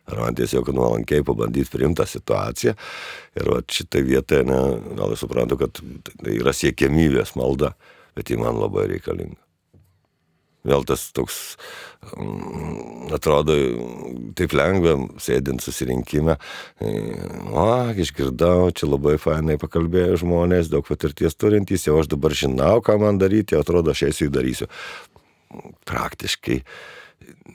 Ar 0.07 0.21
man 0.23 0.37
tiesiog 0.39 0.69
nuolankiai 0.71 1.23
pabandyti 1.27 1.71
priimti 1.73 1.99
tą 1.99 2.05
situaciją. 2.07 2.75
Ir 3.35 3.49
va, 3.51 3.59
šitą 3.77 4.03
vietą, 4.07 4.39
ne, 4.47 4.61
gal 4.95 5.11
aš 5.11 5.25
suprantu, 5.25 5.57
kad 5.59 5.81
tai 6.13 6.37
yra 6.37 6.53
siekiamybės 6.55 7.35
malda, 7.39 7.73
bet 8.15 8.31
ji 8.31 8.39
man 8.39 8.55
labai 8.61 8.87
reikalinga. 8.93 9.39
Vėl 10.67 10.83
tas 10.87 11.05
toks, 11.15 11.35
mm, 12.11 13.11
atrodo, 13.15 13.55
taip 14.35 14.55
lengva, 14.57 14.95
sėdint 15.23 15.63
susirinkime, 15.63 16.35
o, 17.51 17.67
išgirdau, 18.03 18.71
čia 18.75 18.89
labai 18.89 19.15
fainai 19.21 19.59
pakalbėjo 19.61 20.23
žmonės, 20.23 20.71
daug 20.71 20.87
patirties 20.87 21.39
turintys, 21.39 21.87
jau 21.87 21.99
aš 22.01 22.11
dabar 22.15 22.35
žinau, 22.35 22.81
ką 22.83 22.97
man 23.03 23.19
daryti, 23.21 23.59
atrodo, 23.59 23.95
aš 23.95 24.07
eisiu 24.09 24.27
įdarysiu. 24.31 24.67
Praktiškai 25.87 26.59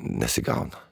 nesigauna 0.01 0.92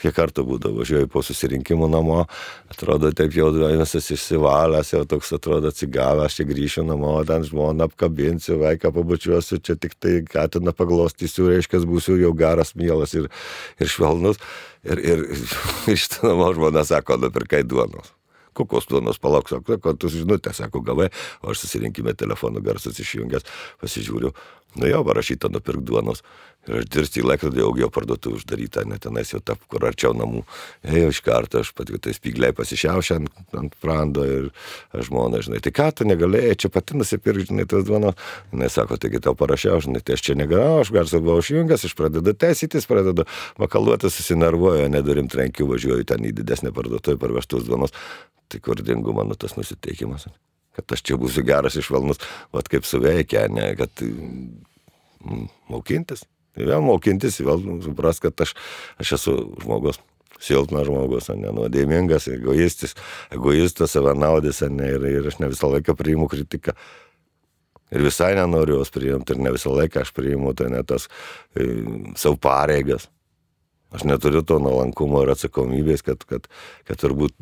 kiek 0.00 0.14
kartų 0.16 0.44
būdavo, 0.48 0.80
važiuoju 0.82 1.08
po 1.12 1.22
susirinkimų 1.24 1.88
namo, 1.92 2.24
atrodo 2.72 3.12
taip 3.16 3.36
jau 3.36 3.50
visas 3.54 4.10
išsivalęs, 4.14 4.94
jau 4.94 5.04
toks 5.08 5.32
atrodo 5.36 5.70
atsigavęs, 5.72 6.38
čia 6.38 6.48
grįšiu 6.48 6.86
namo, 6.88 7.14
ten 7.28 7.46
žmoną 7.46 7.88
apkabinsiu, 7.88 8.58
vaiką 8.62 8.92
pabučiuosiu, 8.94 9.60
čia 9.64 9.78
tik 9.80 9.94
tai 10.00 10.16
katiną 10.28 10.74
paglostysiu, 10.76 11.48
reiškia, 11.52 11.84
būsiu 11.88 12.18
jau 12.20 12.34
geras, 12.38 12.74
mielas 12.78 13.14
ir, 13.18 13.30
ir 13.78 13.90
švelnus. 13.90 14.42
Ir, 14.84 15.00
ir 15.00 15.24
iš 15.94 16.10
to 16.12 16.28
namo 16.28 16.50
žmona 16.56 16.84
sako, 16.84 17.16
nupirkai 17.22 17.64
duonos 17.64 18.12
kokios 18.54 18.86
duonos 18.86 19.18
palauk, 19.18 19.48
sako, 19.50 19.78
kad 19.82 19.98
tu 19.98 20.08
žinutę, 20.08 20.52
sako, 20.54 20.80
gavai, 20.86 21.08
o 21.42 21.50
aš 21.50 21.64
susirinkime 21.64 22.14
telefonų 22.14 22.62
garsas 22.64 23.00
išjungęs, 23.02 23.46
pasižiūriu, 23.82 24.30
nu 24.80 24.90
jo, 24.90 25.04
parašyta 25.06 25.50
nupirk 25.52 25.84
duonos. 25.86 26.22
Ir 26.64 26.78
aš 26.80 26.86
dirsti 26.88 27.20
į 27.20 27.26
laikrodį, 27.28 27.60
jau 27.60 27.72
jo 27.76 27.88
parduotuvė 27.92 28.38
uždaryta, 28.38 28.86
net 28.88 29.02
tenais 29.04 29.28
jau 29.34 29.40
tap, 29.44 29.60
kur 29.68 29.84
arčiau 29.84 30.14
namų. 30.16 30.40
Ėjau 30.88 31.10
iš 31.12 31.20
karto, 31.26 31.60
aš 31.60 31.74
pat 31.76 31.90
tai 32.00 32.14
spygliai 32.16 32.54
pasišiaušę 32.56 33.18
ant, 33.18 33.42
ant 33.60 33.74
prando 33.84 34.24
ir 34.24 34.46
žmona, 34.96 35.42
žinai, 35.44 35.60
tai 35.64 35.74
ką 35.76 35.90
tu 35.98 36.06
negalėjai, 36.08 36.54
čia 36.64 36.70
pati 36.72 36.96
nusipirkti, 36.96 37.50
žinai, 37.50 37.66
tas 37.68 37.84
duonos. 37.84 38.16
Jis 38.56 38.78
sako, 38.78 38.96
taigi 39.02 39.20
tau 39.26 39.36
parašiau, 39.36 39.82
žinai, 39.84 40.00
tai 40.00 40.16
aš 40.16 40.24
čia 40.24 40.38
negalėjau, 40.40 40.80
aš 40.86 40.94
garsą 40.96 41.20
buvau 41.26 41.44
išjungęs, 41.44 41.84
aš 41.84 41.96
pradedu 42.00 42.32
teisytis, 42.32 42.88
pradedu 42.88 43.28
makaluoti, 43.60 44.08
susinervuoju, 44.08 44.88
nedurim 44.96 45.28
trenkiu, 45.28 45.68
važiuoju 45.68 46.08
ten 46.08 46.24
į 46.24 46.32
didesnę 46.40 46.72
parduotuvę 46.72 47.20
parvežtus 47.20 47.68
duonos. 47.68 47.92
Tai 48.48 48.64
kur 48.64 48.80
dingo 48.80 49.12
mano 49.12 49.36
tas 49.36 49.58
nusiteikimas? 49.60 50.30
Kad 50.74 50.96
aš 50.96 51.04
čia 51.06 51.18
būsiu 51.20 51.44
geras 51.46 51.76
išvalnus, 51.78 52.22
vad 52.54 52.68
kaip 52.70 52.86
suveikia, 52.88 53.46
ne, 53.52 53.68
kad 53.78 54.02
mm, 54.02 55.44
mokintis. 55.70 56.24
Tai 56.54 56.66
vėl 56.70 56.82
mokintis, 56.86 57.40
vėl 57.42 57.62
supras, 57.82 58.20
kad 58.22 58.38
aš, 58.42 58.54
aš 59.02 59.14
esu 59.18 59.36
žmogus, 59.62 59.98
silpnas 60.42 60.86
žmogus, 60.88 61.30
ne, 61.34 61.50
nuodėmingas, 61.54 62.28
egoistis, 62.30 62.94
egoistas, 63.34 63.94
savanaudis, 63.94 64.62
ne, 64.70 64.92
ir, 64.96 65.08
ir 65.18 65.30
aš 65.30 65.40
ne 65.42 65.50
visą 65.50 65.70
laiką 65.72 65.96
priimu 65.98 66.28
kritiką. 66.30 66.76
Ir 67.94 68.02
visai 68.02 68.32
nenoriu 68.34 68.80
jos 68.80 68.90
priimti, 68.94 69.34
ir 69.34 69.42
ne 69.44 69.52
visą 69.54 69.74
laiką 69.74 70.02
aš 70.02 70.14
priimu 70.16 70.54
tai 70.58 70.70
ne 70.72 70.80
tas 70.86 71.06
e, 71.54 71.66
savo 72.18 72.38
pareigas. 72.42 73.06
Aš 73.94 74.02
neturiu 74.08 74.42
to 74.42 74.58
nuolankumo 74.58 75.22
ir 75.22 75.30
atsakomybės, 75.36 76.02
kad, 76.02 76.24
kad, 76.26 76.48
kad 76.88 76.98
turbūt, 76.98 77.36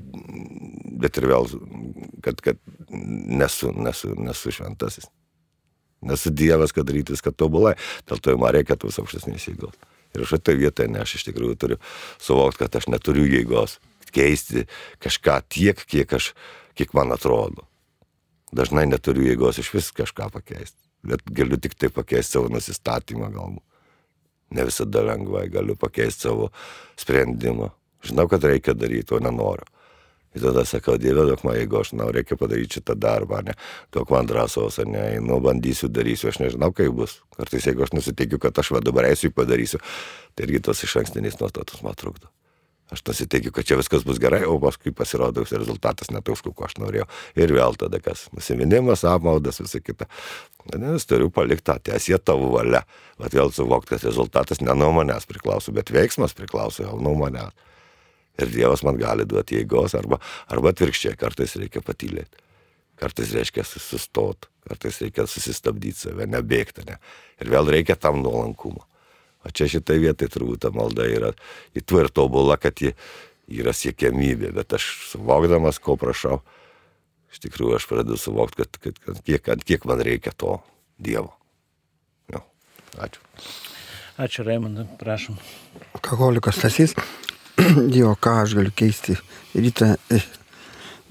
bet 1.01 1.17
ir 1.17 1.29
vėl, 1.31 1.49
kad, 2.25 2.43
kad 2.45 2.61
nesu, 2.93 3.73
nesu, 3.73 4.13
nesu 4.21 4.53
šventasis. 4.53 5.09
Nesu 6.03 6.33
Dievas, 6.35 6.75
kad 6.75 6.89
daryti 6.89 7.15
viską 7.15 7.33
tobulai, 7.39 7.77
dėl 8.11 8.21
to 8.21 8.35
man 8.37 8.53
reikia 8.57 8.77
tos 8.77 8.99
aukštesnės 9.01 9.49
jėgos. 9.49 9.79
Ir 10.13 10.27
šitoje 10.29 10.61
vietoje 10.61 10.91
ne, 10.93 11.01
aš 11.07 11.17
iš 11.17 11.29
tikrųjų 11.31 11.57
turiu 11.57 11.79
suvokti, 12.21 12.67
kad 12.67 12.81
aš 12.83 12.91
neturiu 12.93 13.25
jėgos 13.31 13.79
keisti 14.13 14.67
kažką 15.01 15.39
tiek, 15.49 15.79
kiek, 15.89 16.13
aš, 16.13 16.33
kiek 16.77 16.93
man 16.97 17.15
atrodo. 17.17 17.65
Dažnai 18.53 18.85
neturiu 18.91 19.25
jėgos 19.31 19.63
iš 19.63 19.73
vis 19.73 19.93
kažką 19.97 20.29
pakeisti, 20.35 20.77
bet 21.07 21.25
galiu 21.33 21.57
tik 21.57 21.79
tai 21.81 21.89
pakeisti 21.89 22.37
savo 22.37 22.53
nusistatymą 22.53 23.33
galbūt. 23.33 23.65
Ne 24.53 24.67
visada 24.69 25.05
lengvai 25.07 25.47
galiu 25.53 25.77
pakeisti 25.81 26.29
savo 26.29 26.51
sprendimą. 27.01 27.71
Žinau, 28.03 28.27
kad 28.31 28.45
reikia 28.45 28.75
daryti, 28.75 29.15
o 29.15 29.21
nenoriu. 29.23 29.69
Ir 30.33 30.41
tada 30.41 30.65
sakau, 30.65 30.97
Dieve, 30.97 31.27
duok 31.29 31.43
man, 31.45 31.59
jeigu 31.61 31.77
aš 31.83 31.91
nau, 31.93 32.09
reikia 32.15 32.39
padaryti 32.41 32.79
šitą 32.79 32.97
darbą, 32.97 33.43
ne, 33.45 33.53
duok 33.93 34.15
man 34.15 34.29
drąsos, 34.31 34.79
ne, 34.89 35.05
nu, 35.21 35.37
bandysiu, 35.45 35.91
darysiu, 35.93 36.31
aš 36.31 36.41
nežinau, 36.41 36.71
kaip 36.77 36.95
bus. 36.97 37.19
Kartais, 37.37 37.67
jeigu 37.69 37.85
aš 37.85 37.93
nusiteikiu, 37.93 38.41
kad 38.41 38.57
aš 38.63 38.73
va 38.73 38.81
dabar 38.85 39.11
eisiu, 39.11 39.29
padarysiu, 39.37 39.83
tai 40.33 40.49
irgi 40.49 40.63
tos 40.65 40.81
iš 40.89 40.97
ankstinės 41.03 41.37
nuostatos 41.41 41.85
man 41.85 41.99
trukdo. 42.01 42.33
Aš 42.93 43.01
nusiteikiu, 43.09 43.55
kad 43.57 43.65
čia 43.65 43.79
viskas 43.81 44.05
bus 44.05 44.19
gerai, 44.21 44.43
o 44.45 44.59
paskui 44.61 44.93
pasirodo, 44.93 45.47
rezultatas 45.49 46.11
netoks, 46.13 46.43
kokio 46.45 46.67
aš 46.67 46.77
norėjau. 46.77 47.07
Ir 47.41 47.55
vėl 47.57 47.77
tada 47.81 48.03
kas? 48.05 48.27
Nusiminimas, 48.37 49.07
apmaudas, 49.09 49.63
visa 49.65 49.81
kita. 49.81 50.09
Nes 50.77 51.09
turiu 51.09 51.31
palikti 51.33 51.71
tą 51.71 51.79
tiesę 51.89 52.21
tavo 52.21 52.51
valia. 52.53 52.83
Bet 53.23 53.33
vėl 53.39 53.53
suvokti, 53.55 53.95
kad 53.95 54.05
rezultatas 54.11 54.61
ne 54.61 54.77
nuo 54.77 54.93
manęs 54.99 55.25
priklauso, 55.31 55.73
bet 55.73 55.95
veiksmas 55.95 56.37
priklauso 56.37 56.85
jau 56.85 56.99
nuo 57.01 57.17
manęs. 57.25 57.57
Ir 58.41 58.53
Dievas 58.53 58.85
man 58.85 58.97
gali 59.01 59.27
duoti 59.29 59.59
jėgos, 59.59 59.97
arba, 59.97 60.19
arba 60.53 60.73
atvirkščiai, 60.73 61.17
kartais 61.21 61.57
reikia 61.61 61.83
patylėti. 61.85 62.41
Kartais 63.01 63.33
reikia 63.35 63.65
sustot, 63.67 64.49
kartais 64.69 65.01
reikia 65.03 65.27
susistabdyti 65.29 66.07
save, 66.07 66.29
nebėgti. 66.31 66.85
Ne? 66.89 66.97
Ir 67.43 67.53
vėl 67.53 67.69
reikia 67.73 67.97
tam 67.97 68.21
nuolankumo. 68.25 68.85
O 69.43 69.51
čia 69.51 69.69
šitai 69.71 69.99
vietai 70.03 70.29
turbūt 70.31 70.63
ta 70.65 70.71
malda 70.75 71.07
yra 71.11 71.33
įtva 71.79 72.05
ir 72.05 72.13
tobula, 72.15 72.59
kad 72.61 72.79
ji 72.83 72.93
yra 73.53 73.75
siekiamybė, 73.75 74.53
bet 74.55 74.77
aš 74.79 74.87
suvokdamas, 75.11 75.81
ko 75.83 75.97
prašau, 76.01 76.39
iš 77.33 77.43
tikrųjų 77.43 77.81
aš 77.81 77.89
pradedu 77.91 78.21
suvokti, 78.21 78.63
kad, 78.63 78.79
kad, 78.79 79.03
kad 79.03 79.21
kiek, 79.27 79.43
kad 79.49 79.67
kiek 79.67 79.89
man 79.89 80.05
reikia 80.05 80.35
to 80.37 80.61
Dievo. 81.03 81.33
Jo, 82.31 82.45
ačiū. 83.03 83.21
Ačiū, 84.23 84.47
Raimondai, 84.47 84.87
prašom. 85.01 85.41
Alkoholikas 85.99 86.61
Tasys 86.63 86.95
jo, 87.93 88.15
ką 88.23 88.37
aš 88.43 88.57
galiu 88.59 88.73
keisti. 88.75 89.17
Ryta, 89.55 89.95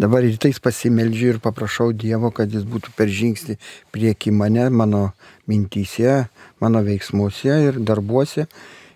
dabar 0.02 0.24
rytais 0.26 0.58
pasimeldžiu 0.64 1.36
ir 1.36 1.40
paprašau 1.44 1.92
Dievo, 1.94 2.32
kad 2.34 2.50
jis 2.50 2.66
būtų 2.66 2.94
per 2.98 3.12
žingsnį 3.12 3.58
prieki 3.94 4.34
mane, 4.34 4.70
mano 4.74 5.12
mintyse, 5.50 6.26
mano 6.64 6.82
veiksmuose 6.86 7.58
ir 7.68 7.80
darbuose. 7.86 8.48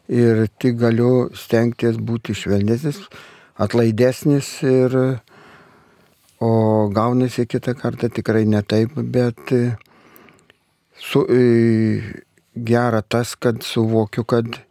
Ir 0.10 0.46
tik 0.62 0.78
galiu 0.82 1.30
stengtis 1.38 1.98
būti 1.98 2.36
švelnesnis, 2.38 3.00
atlaidesnis 3.58 4.50
ir, 4.66 4.98
o 6.42 6.52
gaunasi 6.94 7.48
kitą 7.50 7.74
kartą 7.80 8.12
tikrai 8.14 8.44
ne 8.50 8.62
taip, 8.62 8.94
bet 8.98 9.54
su, 11.02 11.26
gera 12.56 13.02
tas, 13.02 13.34
kad 13.36 13.64
suvokiu, 13.66 14.26
kad 14.30 14.62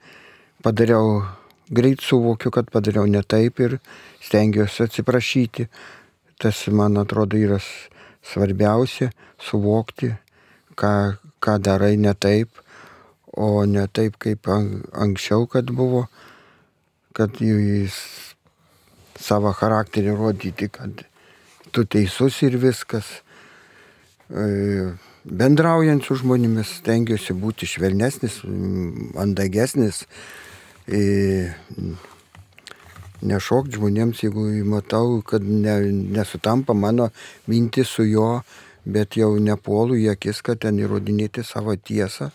padariau 0.62 1.25
greit 1.70 2.01
suvokiu, 2.01 2.51
kad 2.55 2.70
padariau 2.70 3.07
ne 3.11 3.23
taip 3.23 3.61
ir 3.61 3.79
stengiuosi 4.23 4.87
atsiprašyti. 4.87 5.68
Tas, 6.38 6.66
man 6.68 6.99
atrodo, 6.99 7.38
yra 7.38 7.61
svarbiausia- 8.25 9.11
suvokti, 9.47 10.14
ką, 10.77 11.16
ką 11.40 11.59
darai 11.62 11.97
ne 11.97 12.14
taip, 12.14 12.49
o 13.37 13.64
ne 13.66 13.87
taip, 13.87 14.18
kaip 14.18 14.47
anksčiau, 14.47 15.47
kad 15.51 15.70
buvo, 15.70 16.07
kad 17.14 17.31
jis 17.40 17.94
savo 19.20 19.53
charakterį 19.55 20.14
rodyti, 20.18 20.68
kad 20.68 21.05
tu 21.73 21.85
teisus 21.85 22.42
ir 22.42 22.59
viskas. 22.59 23.07
E, 24.31 24.94
bendraujant 25.25 26.05
su 26.05 26.16
žmonėmis 26.20 26.79
stengiuosi 26.81 27.37
būti 27.38 27.68
švelnesnis, 27.68 28.40
mandagesnis, 29.14 30.05
nešok 33.25 33.73
žmonėms, 33.75 34.23
jeigu 34.27 34.47
matau, 34.69 35.21
kad 35.27 35.43
ne, 35.43 35.79
nesutampa 36.17 36.77
mano 36.77 37.11
mintis 37.51 37.91
su 37.97 38.07
jo, 38.07 38.29
bet 38.85 39.17
jau 39.17 39.33
nepuolu 39.41 39.97
į 39.99 40.11
akis, 40.15 40.43
kad 40.45 40.61
ten 40.65 40.79
įrodinėti 40.83 41.45
savo 41.47 41.75
tiesą, 41.77 42.31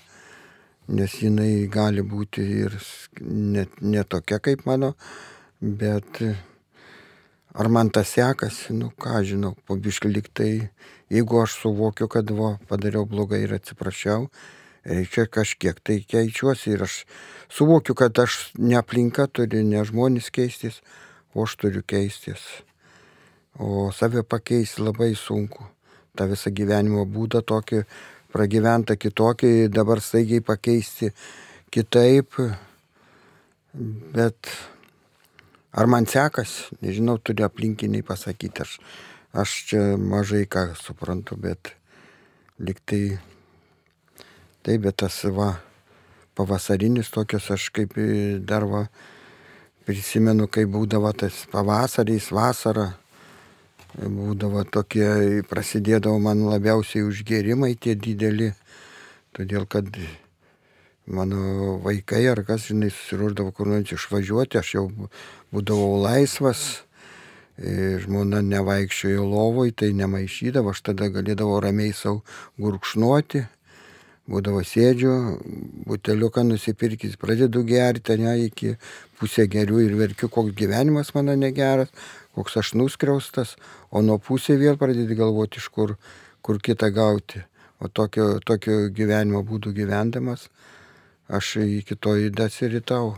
nes 0.89 1.17
jinai 1.21 1.67
gali 1.69 2.02
būti 2.02 2.45
ir 2.65 2.78
net 3.21 3.82
ne 3.82 4.04
tokia 4.04 4.39
kaip 4.41 4.65
mano, 4.65 4.95
bet 5.62 6.23
ar 7.54 7.69
man 7.69 7.89
tas 7.93 8.15
sekasi, 8.15 8.73
nu 8.73 8.89
ką 8.97 9.21
žinau, 9.25 9.56
po 9.65 9.78
biškai 9.78 10.12
liktai, 10.12 10.54
jeigu 11.13 11.43
aš 11.43 11.60
suvokiu, 11.62 12.10
kad 12.10 12.32
va, 12.34 12.56
padariau 12.69 13.06
blogai 13.06 13.43
ir 13.45 13.54
atsiprašiau, 13.60 14.30
reikia 14.89 15.25
kažkiek 15.30 15.80
tai 15.86 15.99
keičiuosi 16.02 16.73
ir 16.73 16.84
aš 16.86 17.04
suvokiu, 17.52 17.95
kad 17.95 18.17
aš 18.19 18.52
ne 18.58 18.78
aplinka 18.80 19.28
turi, 19.28 19.63
ne 19.63 19.84
žmonės 19.86 20.32
keistis, 20.34 20.82
o 21.34 21.45
aš 21.45 21.56
turiu 21.62 21.84
keistis. 21.86 22.41
O 23.60 23.89
save 23.93 24.23
pakeisti 24.23 24.82
labai 24.82 25.13
sunku. 25.19 25.67
Ta 26.15 26.25
visą 26.30 26.52
gyvenimo 26.56 27.06
būdą 27.06 27.43
tokį 27.45 27.84
pragyventa 28.34 28.95
kitokiai, 28.95 29.69
dabar 29.69 30.02
staigiai 30.02 30.41
pakeisti 30.45 31.12
kitaip. 31.73 32.39
Bet 34.15 34.49
ar 35.71 35.89
man 35.91 36.08
sekas, 36.10 36.69
nežinau, 36.82 37.19
turi 37.21 37.45
aplinkiniai 37.45 38.06
pasakyti, 38.06 38.65
aš, 38.65 38.78
aš 39.38 39.58
čia 39.69 39.84
mažai 40.02 40.45
ką 40.49 40.71
suprantu, 40.80 41.38
bet 41.38 41.75
liktai 42.58 43.19
taip, 44.69 44.86
bet 44.86 45.01
tas 45.01 45.23
va 45.34 45.55
pavasarinis 46.38 47.10
tokios 47.10 47.49
aš 47.51 47.71
kaip 47.73 47.97
dar 48.45 48.67
va 48.69 48.86
prisimenu, 49.89 50.45
kai 50.45 50.67
būdavo 50.69 51.10
tas 51.17 51.47
pavasariais, 51.49 52.29
vasara, 52.29 52.91
būdavo 53.97 54.62
tokie, 54.69 55.41
prasidėdavo 55.49 56.21
man 56.21 56.45
labiausiai 56.51 57.08
užgerimai 57.08 57.73
tie 57.82 57.95
dideli, 57.97 58.51
todėl 59.34 59.65
kad 59.65 59.89
mano 61.10 61.79
vaikai 61.82 62.27
ar 62.29 62.43
kas, 62.45 62.69
žinai, 62.69 62.91
susiruošdavo 62.93 63.55
kur 63.58 63.73
nors 63.73 63.89
išvažiuoti, 63.97 64.62
aš 64.62 64.75
jau 64.75 64.86
būdavau 65.49 66.03
laisvas, 66.05 66.84
e, 67.58 67.97
žmona 68.05 68.43
nevaikščiojo 68.45 69.25
lovoj, 69.25 69.73
tai 69.82 69.95
nemaišydavo, 69.97 70.77
aš 70.77 70.86
tada 70.91 71.10
galėdavau 71.10 71.58
ramiai 71.65 71.97
savo 71.97 72.21
gurkšnuoti, 72.62 73.47
būdavo 74.29 74.61
sėdžiu, 74.65 75.13
buteliuką 75.89 76.43
nusipirkis, 76.45 77.17
pradedu 77.21 77.63
gerti, 77.67 78.17
ne, 78.21 78.35
iki 78.45 78.75
pusę 79.19 79.47
gerių 79.49 79.81
ir 79.87 79.95
verkiu, 79.99 80.29
koks 80.31 80.55
gyvenimas 80.57 81.13
mano 81.15 81.35
negeras, 81.39 81.91
koks 82.37 82.59
aš 82.61 82.73
nuskriaustas, 82.79 83.55
o 83.91 84.03
nuo 84.05 84.19
pusė 84.21 84.59
vėl 84.61 84.77
pradedi 84.81 85.17
galvoti, 85.17 85.61
iš 85.61 85.69
kur, 85.73 85.95
kur 86.45 86.61
kitą 86.61 86.91
gauti. 86.95 87.43
O 87.79 87.87
tokio, 87.87 88.41
tokio 88.43 88.89
gyvenimo 88.91 89.39
būdų 89.47 89.71
gyvendamas, 89.77 90.49
aš 91.31 91.55
iki 91.63 91.95
to 91.95 92.17
įdasiritau. 92.27 93.13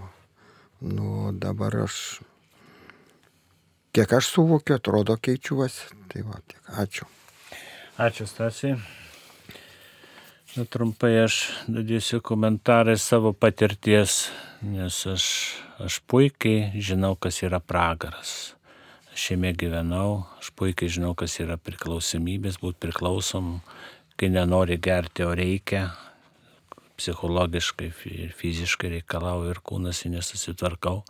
Nu, 0.82 1.32
dabar 1.34 1.80
aš, 1.88 2.22
kiek 3.94 4.14
aš 4.18 4.30
suvokiu, 4.36 4.78
atrodo 4.78 5.18
keičiuosi. 5.18 5.92
Tai 6.14 6.26
va, 6.30 6.42
tiek. 6.46 6.62
Ačiū. 6.86 7.10
Ačiū, 8.02 8.30
Stasiai. 8.30 9.01
Na, 10.52 10.66
trumpai 10.68 11.14
aš 11.24 11.36
dadysiu 11.72 12.18
komentarai 12.20 12.98
savo 13.00 13.30
patirties, 13.32 14.26
nes 14.60 14.98
aš, 15.08 15.26
aš 15.80 16.00
puikiai 16.12 16.76
žinau, 16.76 17.14
kas 17.16 17.38
yra 17.48 17.62
pragaras. 17.64 18.52
Aš 19.16 19.30
jame 19.32 19.54
gyvenau, 19.56 20.26
aš 20.44 20.50
puikiai 20.60 20.92
žinau, 20.92 21.14
kas 21.16 21.38
yra 21.40 21.56
priklausomybės, 21.56 22.60
būti 22.60 22.82
priklausom, 22.84 23.62
kai 24.20 24.28
nenori 24.36 24.76
gerti, 24.76 25.24
o 25.24 25.32
reikia, 25.32 25.86
psichologiškai 27.00 27.88
ir 28.12 28.36
fiziškai 28.36 28.92
reikalauju 28.98 29.56
ir 29.56 29.64
kūnas 29.64 30.04
nesusitvarkau. 30.04 31.06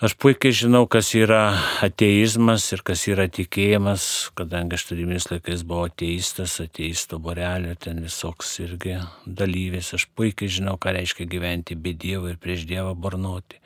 Aš 0.00 0.14
puikiai 0.16 0.54
žinau, 0.56 0.86
kas 0.88 1.10
yra 1.12 1.58
ateizmas 1.84 2.64
ir 2.72 2.80
kas 2.88 3.02
yra 3.12 3.26
tikėjimas, 3.28 4.04
kadangi 4.32 4.78
aš 4.78 4.86
turimais 4.88 5.26
laikais 5.28 5.60
buvau 5.60 5.90
ateistas, 5.90 6.54
ateisto 6.64 7.18
borelio, 7.20 7.74
ten 7.76 8.00
visoks 8.00 8.54
irgi 8.64 8.94
dalyvis. 9.26 9.90
Aš 9.98 10.06
puikiai 10.16 10.48
žinau, 10.56 10.78
ką 10.80 10.94
reiškia 10.96 11.28
gyventi 11.28 11.76
be 11.76 11.92
Dievo 11.92 12.30
ir 12.32 12.40
prieš 12.40 12.64
Dievą 12.70 12.94
bornuoti. 12.96 13.60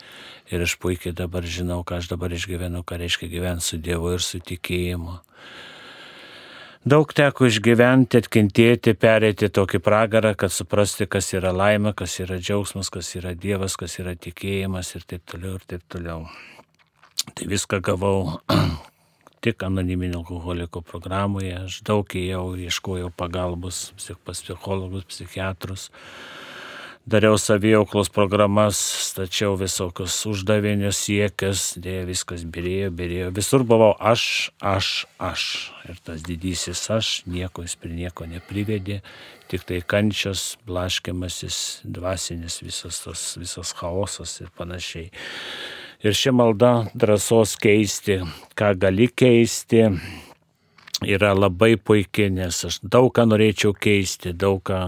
Ir 0.50 0.66
aš 0.66 0.74
puikiai 0.82 1.14
dabar 1.14 1.46
žinau, 1.46 1.84
ką 1.86 2.00
aš 2.02 2.10
dabar 2.10 2.34
išgyvenu, 2.34 2.82
ką 2.82 2.98
reiškia 3.04 3.30
gyventi 3.30 3.68
su 3.68 3.78
Dievu 3.78 4.16
ir 4.16 4.26
su 4.26 4.42
tikėjimu. 4.42 5.20
Daug 6.84 7.14
teko 7.16 7.46
išgyventi, 7.48 8.18
atkentėti, 8.20 8.92
perėti 9.00 9.48
tokį 9.48 9.78
pragarą, 9.80 10.34
kad 10.36 10.52
suprasti, 10.52 11.06
kas 11.08 11.30
yra 11.32 11.48
laimė, 11.56 11.94
kas 11.96 12.18
yra 12.20 12.36
džiaugsmas, 12.36 12.90
kas 12.92 13.08
yra 13.16 13.32
Dievas, 13.32 13.78
kas 13.80 13.94
yra 14.02 14.12
tikėjimas 14.12 14.90
ir 14.98 15.06
taip 15.08 15.22
toliau 15.32 15.54
ir 15.56 15.64
taip 15.64 15.86
toliau. 15.88 16.26
Tai 17.32 17.48
viską 17.48 17.80
gavau 17.88 18.36
tik 19.46 19.64
anoniminio 19.64 20.20
alkoholiko 20.20 20.84
programoje, 20.84 21.54
aš 21.56 21.80
daug 21.88 22.04
ėjau, 22.20 22.50
ieškojau 22.66 23.08
pagalbos 23.16 23.86
pas 24.28 24.44
psichologus, 24.44 25.08
psichiatrus 25.08 25.88
dariau 27.06 27.36
saviauklos 27.38 28.08
programas, 28.08 28.78
stačiau 29.10 29.58
visokius 29.60 30.16
uždavinius, 30.28 31.02
siekius, 31.04 31.74
dėja 31.76 32.06
viskas 32.08 32.46
birėjo, 32.48 32.90
birėjo. 32.96 33.30
Visur 33.36 33.64
buvau 33.68 33.92
aš, 34.00 34.50
aš, 34.64 34.90
aš. 35.20 35.44
Ir 35.84 36.00
tas 36.04 36.24
didysis 36.24 36.80
aš 36.90 37.14
nieko 37.28 37.66
jis 37.66 37.76
prie 37.76 37.92
nieko 37.92 38.24
neprivedė, 38.28 39.02
tik 39.52 39.66
tai 39.68 39.82
kančios, 39.84 40.54
blaškimasis, 40.64 41.84
dvasinis 41.84 42.62
visas 42.64 43.04
tas, 43.04 43.24
visas 43.40 43.74
chaosas 43.76 44.38
ir 44.40 44.48
panašiai. 44.56 45.10
Ir 46.04 46.16
ši 46.16 46.32
malda 46.36 46.86
drąsos 46.96 47.56
keisti, 47.60 48.22
ką 48.56 48.74
gali 48.80 49.10
keisti, 49.12 49.86
yra 51.04 51.34
labai 51.36 51.76
puikiai, 51.76 52.32
nes 52.32 52.64
aš 52.64 52.80
daug 52.80 53.12
ką 53.12 53.28
norėčiau 53.28 53.76
keisti, 53.76 54.32
daug 54.32 54.62
ką 54.64 54.80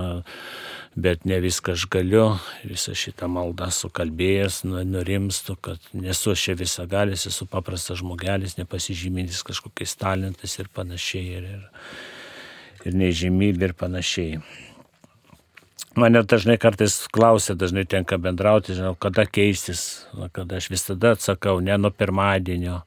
bet 0.96 1.24
ne 1.28 1.36
viską 1.44 1.74
aš 1.76 1.84
galiu, 1.92 2.24
visą 2.64 2.94
šitą 2.96 3.28
maldą 3.28 3.68
sukalbėjęs, 3.74 4.62
nu, 4.64 4.80
nurimstu, 4.88 5.58
kad 5.60 5.82
nesu 5.92 6.32
aš 6.32 6.46
čia 6.48 6.54
visagalis, 6.56 7.26
esu 7.28 7.44
paprastas 7.52 8.00
žmogelis, 8.00 8.56
nepasižymintis 8.56 9.44
kažkokiais 9.44 9.92
talentais 10.00 10.56
ir 10.56 10.70
panašiai, 10.72 11.26
ir, 11.36 11.50
ir, 11.58 11.90
ir 12.88 12.96
nežymybė 12.96 13.70
ir 13.70 13.76
panašiai. 13.76 14.40
Mane 15.96 16.20
dažnai 16.28 16.56
kartais 16.60 16.98
klausia, 17.12 17.54
dažnai 17.56 17.86
tenka 17.88 18.16
bendrauti, 18.20 18.74
žinau, 18.76 18.96
kada 19.00 19.24
keistis, 19.28 20.06
kada 20.32 20.60
aš 20.60 20.70
visada 20.72 21.12
atsakau, 21.16 21.60
ne 21.64 21.76
nuo 21.80 21.92
pirmadienio, 21.92 22.82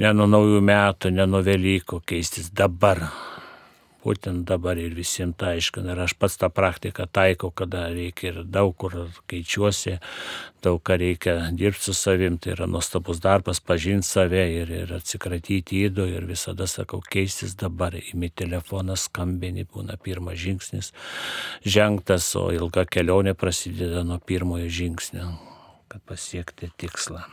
ne 0.00 0.12
nuo 0.16 0.28
naujų 0.28 0.60
metų, 0.64 1.12
ne 1.12 1.28
nuo 1.28 1.40
Velykų, 1.44 2.00
keistis 2.08 2.52
dabar 2.52 3.06
būtent 4.04 4.44
dabar 4.48 4.78
ir 4.80 4.94
visiems 4.96 5.38
tai 5.40 5.56
aiškina. 5.58 5.94
Ir 5.94 6.02
aš 6.04 6.14
pats 6.20 6.36
tą 6.40 6.50
praktiką 6.52 7.06
taikau, 7.10 7.50
kada 7.50 7.86
reikia 7.92 8.30
ir 8.30 8.40
daug 8.44 8.74
kur 8.76 8.96
keičiuosi, 9.30 9.96
daug 10.64 10.80
ką 10.84 10.98
reikia 11.00 11.36
dirbti 11.56 11.88
su 11.88 11.94
savim, 11.96 12.38
tai 12.38 12.54
yra 12.54 12.68
nuostabus 12.70 13.20
darbas, 13.24 13.60
pažinti 13.60 14.08
save 14.08 14.44
ir, 14.60 14.72
ir 14.84 14.94
atsikratyti 14.98 15.84
įdo 15.88 16.06
ir 16.10 16.28
visada 16.28 16.68
sakau, 16.70 17.00
keistis 17.00 17.56
dabar, 17.60 17.96
imi 18.12 18.30
telefoną, 18.30 18.96
skambini, 19.00 19.66
būna 19.68 19.98
pirmas 20.00 20.38
žingsnis 20.40 20.92
žengtas, 21.64 22.30
o 22.38 22.48
ilga 22.54 22.84
kelionė 22.88 23.34
prasideda 23.38 24.04
nuo 24.06 24.20
pirmojo 24.20 24.68
žingsnio, 24.80 25.30
kad 25.88 26.04
pasiekti 26.08 26.70
tikslą. 26.80 27.24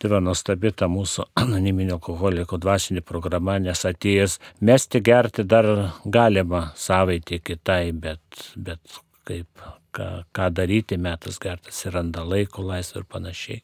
Tai 0.00 0.08
va 0.08 0.18
nuostabi 0.24 0.70
ta 0.72 0.86
mūsų 0.88 1.26
anoniminio 1.42 1.98
alkoholiko 1.98 2.56
dvasinė 2.60 3.02
programa, 3.04 3.58
nes 3.60 3.84
atėjęs 3.84 4.38
mesti 4.64 5.02
gerti 5.04 5.44
dar 5.44 5.68
galima 6.04 6.70
savaitė 6.80 7.42
kitai, 7.44 7.92
bet, 7.92 8.22
bet 8.56 9.00
kaip, 9.28 9.64
ką, 9.92 10.08
ką 10.32 10.48
daryti, 10.56 10.96
metas 10.96 11.36
gerti, 11.42 11.68
atsiranda 11.74 12.24
laiko, 12.24 12.64
laisvė 12.64 13.02
ir 13.02 13.08
panašiai, 13.12 13.60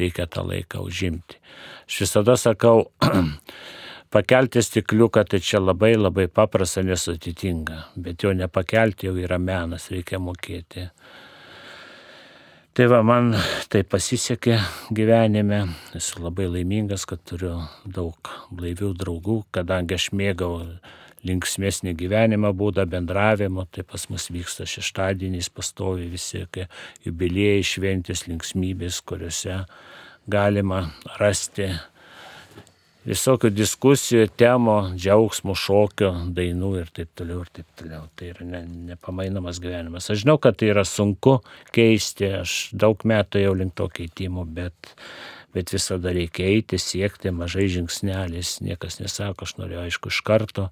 reikia 0.00 0.24
tą 0.24 0.46
laiką 0.48 0.80
užimti. 0.88 1.42
Aš 1.84 2.00
visada 2.06 2.38
sakau, 2.40 2.86
pakelti 4.14 4.64
stikliuką 4.64 5.26
tai 5.28 5.42
čia 5.44 5.60
labai 5.60 5.98
labai 5.98 6.30
paprasta, 6.32 6.80
nesutitinga, 6.86 7.90
bet 8.00 8.24
jo 8.24 8.32
nepakelti 8.32 9.10
jau 9.10 9.18
yra 9.20 9.36
menas, 9.36 9.90
reikia 9.92 10.22
mokėti 10.22 10.88
Tai 12.74 12.88
va, 12.90 13.04
man 13.06 13.28
tai 13.70 13.84
pasisekė 13.86 14.56
gyvenime, 14.98 15.60
esu 15.94 16.18
labai 16.18 16.48
laimingas, 16.50 17.04
kad 17.06 17.20
turiu 17.22 17.52
daug 17.86 18.30
blaivių 18.50 18.88
draugų, 18.98 19.36
kadangi 19.54 19.94
aš 19.94 20.08
mėgau 20.10 20.56
linksmėsnį 21.22 21.92
gyvenimą 22.00 22.50
būdą 22.58 22.82
bendravimo, 22.90 23.68
tai 23.70 23.86
pas 23.86 24.08
mus 24.10 24.26
vyksta 24.34 24.66
šeštadieniais 24.66 25.52
pastovi 25.54 26.08
visi 26.16 26.42
jubiliejai 27.06 27.62
šventės 27.62 28.26
linksmybės, 28.26 28.98
kuriuose 29.06 29.60
galima 30.26 30.88
rasti 31.22 31.70
visokių 33.04 33.50
diskusijų, 33.52 34.28
temų, 34.40 34.76
džiaugsmų, 34.96 35.54
šokio, 35.58 36.10
dainų 36.36 36.70
ir 36.80 36.90
taip 36.94 37.12
toliau 37.18 37.42
ir 37.44 37.52
taip 37.52 37.68
toliau. 37.78 38.04
Tai 38.16 38.30
yra 38.32 38.48
ne, 38.48 38.62
nepamainomas 38.92 39.60
gyvenimas. 39.62 40.08
Aš 40.12 40.24
žinau, 40.24 40.38
kad 40.42 40.58
tai 40.60 40.72
yra 40.72 40.86
sunku 40.88 41.38
keisti, 41.74 42.30
aš 42.40 42.58
daug 42.72 43.04
metų 43.04 43.44
jau 43.44 43.56
link 43.58 43.76
to 43.78 43.88
keitimo, 43.92 44.46
bet, 44.48 44.94
bet 45.56 45.74
visada 45.74 46.14
reikia 46.16 46.48
eiti, 46.54 46.80
siekti 46.80 47.34
mažai 47.34 47.68
žingsnelis. 47.76 48.58
Niekas 48.64 49.00
nesako, 49.02 49.48
aš 49.48 49.58
noriu 49.60 49.82
aišku 49.84 50.12
iš 50.12 50.22
karto. 50.24 50.70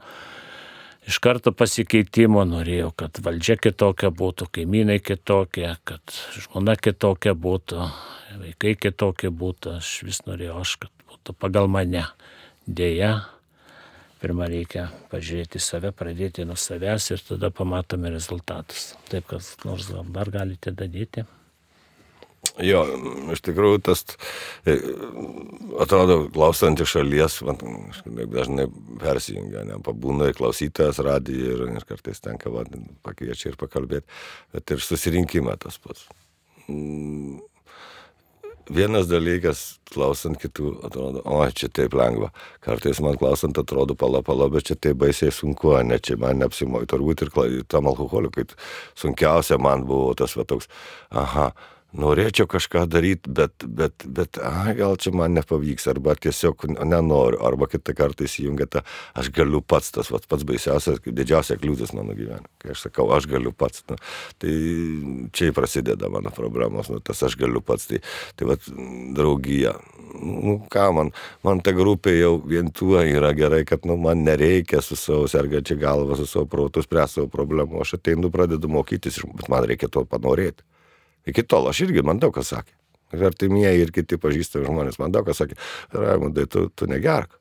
Iš 1.03 1.17
karto 1.19 1.51
pasikeitimo 1.51 2.45
norėjau, 2.47 2.93
kad 2.95 3.19
valdžia 3.25 3.57
kitokia 3.59 4.13
būtų, 4.15 4.47
kaimynai 4.55 5.01
kitokie, 5.03 5.67
kad 5.83 6.15
žmona 6.39 6.77
kitokia 6.79 7.35
būtų, 7.35 7.89
vaikai 8.39 8.77
kitokie 8.79 9.33
būtų. 9.35 9.81
Aš 9.83 9.97
vis 10.07 10.23
norėjau, 10.29 10.61
aš, 10.63 10.77
kad 10.85 11.02
būtų 11.23 11.39
pagal 11.39 11.69
mane. 11.69 12.07
Deja, 12.67 13.29
pirmą 14.21 14.47
reikia 14.49 14.91
pažiūrėti 15.11 15.59
save, 15.59 15.93
pradėti 15.93 16.45
nuo 16.45 16.57
savęs 16.57 17.11
ir 17.11 17.23
tada 17.23 17.51
pamatome 17.51 18.11
rezultatus. 18.11 18.95
Taip, 19.09 19.27
kas 19.27 19.57
nors 19.65 19.91
dar 19.91 20.31
galite 20.31 20.71
dadėti. 20.71 21.25
Jo, 22.59 22.83
iš 23.33 23.41
tikrųjų 23.41 23.79
tas, 23.87 24.03
e, 24.67 24.75
atrodo, 25.81 26.29
klausant 26.35 26.81
iš 26.83 26.97
šalies, 26.97 27.39
man 27.47 27.61
dažnai 28.05 28.67
persijungia, 28.99 29.63
ne, 29.65 29.79
pabūna 29.79 30.27
ir 30.29 30.35
klausytojas 30.35 30.99
radiją 30.99 31.55
ir, 31.55 31.63
ir 31.79 31.87
kartais 31.87 32.21
tenka 32.21 32.51
va, 32.51 32.67
pakviečia 33.07 33.53
ir 33.53 33.57
pakalbėti, 33.61 34.11
bet 34.53 34.75
ir 34.75 34.83
susirinkime 34.83 35.55
tas 35.63 35.79
pats. 35.79 36.09
Vienas 38.73 39.09
dalykas, 39.11 39.63
klausant 39.93 40.39
kitų, 40.41 40.71
atrodo, 40.87 41.21
o 41.29 41.43
čia 41.53 41.69
taip 41.69 41.93
lengva. 41.99 42.31
Kartais 42.65 43.03
man 43.05 43.19
klausant 43.21 43.59
atrodo, 43.61 43.97
pala, 43.99 44.23
pala, 44.25 44.49
bet 44.53 44.71
čia 44.71 44.77
taip 44.81 44.97
baisiai 45.03 45.35
sunku, 45.35 45.75
ne 45.85 45.99
čia 46.01 46.17
man 46.21 46.41
neapsimoja. 46.41 46.89
Turbūt 46.89 47.27
ir 47.27 47.33
tam 47.69 47.91
alkoholiu, 47.91 48.31
kai 48.33 48.47
sunkiausia 48.97 49.59
man 49.61 49.85
buvo 49.89 50.15
tas 50.17 50.37
va 50.39 50.47
toks, 50.49 50.71
aha, 51.11 51.51
norėčiau 51.99 52.49
kažką 52.49 52.85
daryti, 52.91 53.31
bet, 53.31 53.65
bet, 53.67 54.07
bet 54.07 54.39
a, 54.41 54.73
gal 54.77 54.97
čia 55.01 55.13
man 55.17 55.35
nepavyks, 55.37 55.87
arba 55.93 56.15
tiesiog 56.17 56.65
nenoriu, 56.81 57.41
arba 57.45 57.69
kitą 57.71 57.95
kartą 57.97 58.27
įsijungia 58.27 58.69
tą, 58.73 58.83
aš 59.19 59.29
galiu 59.35 59.61
pats, 59.61 59.93
tas 59.95 60.09
vat, 60.13 60.25
pats 60.31 60.47
baisiausias, 60.49 61.03
didžiausia 61.05 61.59
kliūtis 61.61 61.93
mano 61.97 62.17
gyvenime. 62.17 62.49
Kai 62.63 62.73
aš 62.75 62.87
sakau, 62.87 63.11
aš 63.17 63.29
galiu 63.31 63.53
pats, 63.53 63.85
nu, 63.91 63.99
tai 64.41 64.55
čia 65.37 65.53
prasideda 65.57 66.09
mano 66.13 66.33
problemos, 66.35 66.89
nu, 66.93 67.03
tas 67.05 67.23
aš 67.29 67.37
galiu 67.41 67.61
pats, 67.65 67.91
tai, 67.91 68.01
tai 68.39 68.49
vat, 68.55 68.73
draugija. 69.17 69.77
Nu, 70.23 70.59
ką 70.73 70.89
man, 70.97 71.13
man 71.45 71.63
ta 71.65 71.73
grupė 71.77 72.13
jau 72.19 72.35
vien 72.45 72.69
tuo 72.73 73.01
yra 73.01 73.33
gerai, 73.37 73.63
kad 73.69 73.87
nu, 73.89 73.97
man 74.01 74.25
nereikia 74.27 74.83
su 74.85 74.97
savo 74.97 75.29
sergančia 75.29 75.77
galva, 75.81 76.17
su 76.21 76.29
savo 76.29 76.45
protu 76.53 76.85
spręsti 76.85 77.21
savo 77.21 77.33
problemų. 77.33 77.81
Aš 77.83 77.97
ateinu, 77.97 78.31
pradedu 78.33 78.69
mokytis, 78.69 79.23
bet 79.25 79.49
man 79.53 79.65
reikia 79.69 79.89
to 79.93 80.05
panorėti. 80.09 80.65
Iki 81.29 81.45
tol 81.47 81.69
aš 81.71 81.85
irgi 81.87 82.05
man 82.07 82.23
daug 82.23 82.35
kas 82.35 82.53
sakė. 82.55 82.75
Ir 83.13 83.27
artimieji 83.29 83.85
ir 83.85 83.93
kiti 83.93 84.17
pažįstami 84.21 84.67
žmonės 84.67 84.99
man 85.03 85.13
daug 85.13 85.27
kas 85.29 85.43
sakė, 85.43 85.59
Raimundai, 85.93 86.47
tu, 86.51 86.69
tu 86.75 86.89
negerk. 86.91 87.39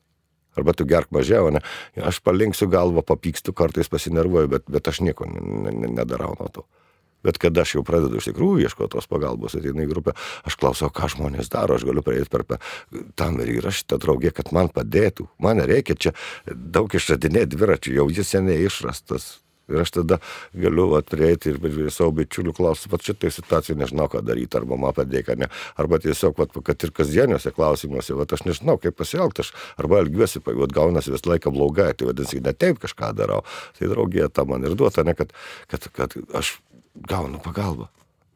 Arba 0.52 0.74
tu 0.76 0.84
gerk 0.84 1.08
mažiau, 1.16 1.48
ne? 1.48 1.62
Aš 1.96 2.20
palinksiu 2.20 2.68
galvą, 2.68 3.00
papykstu, 3.08 3.54
kartais 3.56 3.88
pasinervuoju, 3.88 4.50
bet, 4.52 4.66
bet 4.68 4.88
aš 4.90 5.00
nieko 5.00 5.24
nedarau 5.24 6.34
nuo 6.36 6.48
to. 6.52 6.66
Bet 7.22 7.38
kada 7.38 7.62
aš 7.62 7.76
jau 7.76 7.84
pradedu 7.86 8.18
iš 8.18 8.28
tikrųjų 8.28 8.66
ieškoti 8.66 8.96
tos 8.96 9.06
pagalbos, 9.08 9.54
ateina 9.56 9.84
į 9.84 9.90
grupę, 9.92 10.16
aš 10.48 10.58
klausau, 10.58 10.90
ką 10.92 11.08
žmonės 11.14 11.52
daro, 11.52 11.78
aš 11.78 11.86
galiu 11.86 12.02
prieiti 12.04 12.28
per, 12.32 12.44
tam 13.18 13.38
ir 13.40 13.54
yra 13.60 13.72
šitą 13.72 14.00
draugę, 14.02 14.34
kad 14.34 14.50
man 14.52 14.68
padėtų. 14.74 15.28
Man 15.42 15.62
reikia 15.62 15.96
čia 15.96 16.12
daug 16.50 16.92
išradinėti 16.92 17.54
dviračių, 17.54 17.94
jau 18.00 18.08
jis 18.10 18.34
seniai 18.34 18.66
išrastas. 18.66 19.36
Ir 19.70 19.82
aš 19.84 19.92
tada 19.94 20.18
galiu 20.58 20.88
atrėti 20.98 21.52
ir, 21.52 21.60
ir 21.70 21.92
savo 21.94 22.10
bičiulių 22.18 22.54
klausti, 22.56 22.90
va 22.92 22.98
šitai 23.02 23.30
situacijai 23.32 23.78
nežinau, 23.78 24.08
ką 24.10 24.24
daryti, 24.26 24.58
arba 24.58 24.78
man 24.80 24.96
padėk, 24.96 25.30
ar 25.32 25.40
ne. 25.44 25.48
Arba 25.78 26.00
tiesiog, 26.02 26.34
va, 26.38 26.48
kad 26.66 26.82
ir 26.82 26.92
kasdieniuose 26.96 27.54
klausimuose, 27.54 28.16
va, 28.18 28.26
aš 28.26 28.44
nežinau, 28.48 28.76
kaip 28.82 28.98
pasielgti, 28.98 29.46
aš 29.46 29.54
arba 29.80 30.02
elgiuosi, 30.02 30.42
va, 30.48 30.66
gaunasi 30.66 31.14
visą 31.14 31.32
laiką 31.34 31.54
blogai, 31.54 31.92
tai 31.94 32.10
vadinasi, 32.10 32.42
ne 32.42 32.54
taip 32.56 32.82
kažką 32.82 33.14
darau. 33.18 33.42
Tai 33.78 33.90
draugė 33.94 34.28
tą 34.34 34.46
man 34.50 34.66
ir 34.66 34.76
duota, 34.78 35.06
ne, 35.06 35.14
kad, 35.18 35.34
kad, 35.70 35.90
kad 35.94 36.18
aš 36.38 36.56
gaunu 37.08 37.40
pagalbą. 37.42 37.88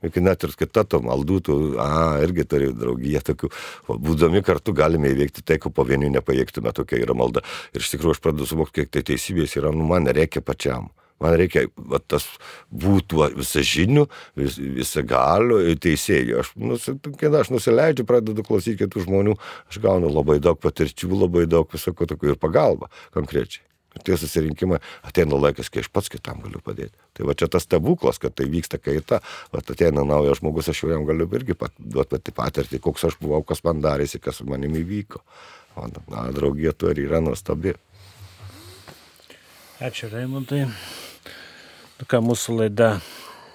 Iki 0.05 0.21
net 0.21 0.45
ir 0.45 0.53
kita 0.61 0.85
to 0.85 1.01
maldų, 1.03 1.39
tu, 1.43 1.55
a, 1.81 2.19
irgi 2.23 2.45
turi 2.47 2.69
draugiją 2.77 3.23
tokių, 3.27 3.51
būdami 3.89 4.43
kartu 4.45 4.75
galime 4.77 5.11
įveikti 5.15 5.43
tai, 5.47 5.57
ko 5.63 5.73
po 5.73 5.87
vieni 5.89 6.11
nepajėgtume, 6.13 6.71
tokia 6.77 7.01
yra 7.01 7.17
malda. 7.17 7.43
Ir 7.73 7.83
iš 7.83 7.95
tikrųjų 7.95 8.19
aš 8.19 8.23
pradedu 8.23 8.47
suvokti, 8.47 8.85
kiek 8.85 8.93
tai 8.93 9.03
teisybės 9.09 9.57
yra, 9.59 9.73
nu 9.75 9.89
man 9.89 10.07
reikia 10.07 10.45
pačiam. 10.45 10.93
Man 11.23 11.37
reikia, 11.41 11.65
va, 11.77 11.97
tas 11.97 12.27
būtų 12.69 13.31
visą 13.39 13.63
žinių, 13.65 14.05
vis, 14.37 14.59
visą 14.61 15.05
galių 15.09 15.63
teisėjų. 15.81 16.43
Aš, 16.43 16.51
nu, 16.61 16.77
kai 17.17 17.31
aš 17.41 17.53
nusileidžiu, 17.55 18.05
pradedu 18.09 18.45
klausyti 18.45 18.83
kitų 18.83 19.07
žmonių, 19.07 19.37
aš 19.71 19.81
gaunu 19.85 20.11
labai 20.13 20.37
daug 20.45 20.61
patirčių, 20.61 21.09
labai 21.25 21.47
daug 21.49 21.73
visokio 21.73 22.09
tokio 22.11 22.35
ir 22.35 22.41
pagalba 22.41 22.91
konkrečiai. 23.17 23.65
Ir 23.97 24.05
tie 24.05 24.17
susirinkimai 24.21 24.77
ateina 25.09 25.39
laikas, 25.41 25.71
kai 25.73 25.81
aš 25.81 25.89
pats 25.89 26.13
kitam 26.13 26.43
galiu 26.45 26.61
padėti. 26.61 26.93
Tai 27.17 27.31
va 27.31 27.37
čia 27.39 27.49
tas 27.49 27.65
stebuklas, 27.65 28.21
kad 28.21 28.35
tai 28.37 28.45
vyksta 28.53 28.77
kaita, 28.77 29.23
va 29.55 29.63
ateina 29.65 30.05
naujas 30.05 30.43
žmogus, 30.43 30.69
aš 30.69 30.85
jau 30.85 30.93
jam 30.93 31.09
galiu 31.09 31.25
irgi 31.33 31.57
duoti 31.57 32.19
pati 32.19 32.37
patirtį, 32.37 32.83
koks 32.85 33.09
aš 33.09 33.17
buvau, 33.23 33.41
kas 33.41 33.65
man 33.65 33.81
darėsi, 33.81 34.21
kas 34.21 34.43
su 34.43 34.49
manimi 34.49 34.85
vyko. 34.85 35.25
O, 35.81 35.89
na, 36.13 36.29
draugė 36.37 36.77
tu 36.77 36.93
ir 36.93 37.07
yra 37.09 37.25
nuostabi. 37.25 37.73
Ačiū 39.81 40.13
Raimundai. 40.13 40.67
Ką, 41.97 42.19
mūsų 42.21 42.59
laida 42.59 42.91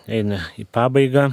eina 0.10 0.40
į 0.58 0.64
pabaigą. 0.74 1.28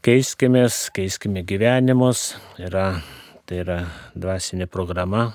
Keiskimės, 0.00 0.86
keiskime 0.96 1.42
gyvenimus. 1.44 2.38
Yra, 2.56 3.02
tai 3.44 3.58
yra 3.60 3.76
dvasinė 4.16 4.64
programa, 4.64 5.26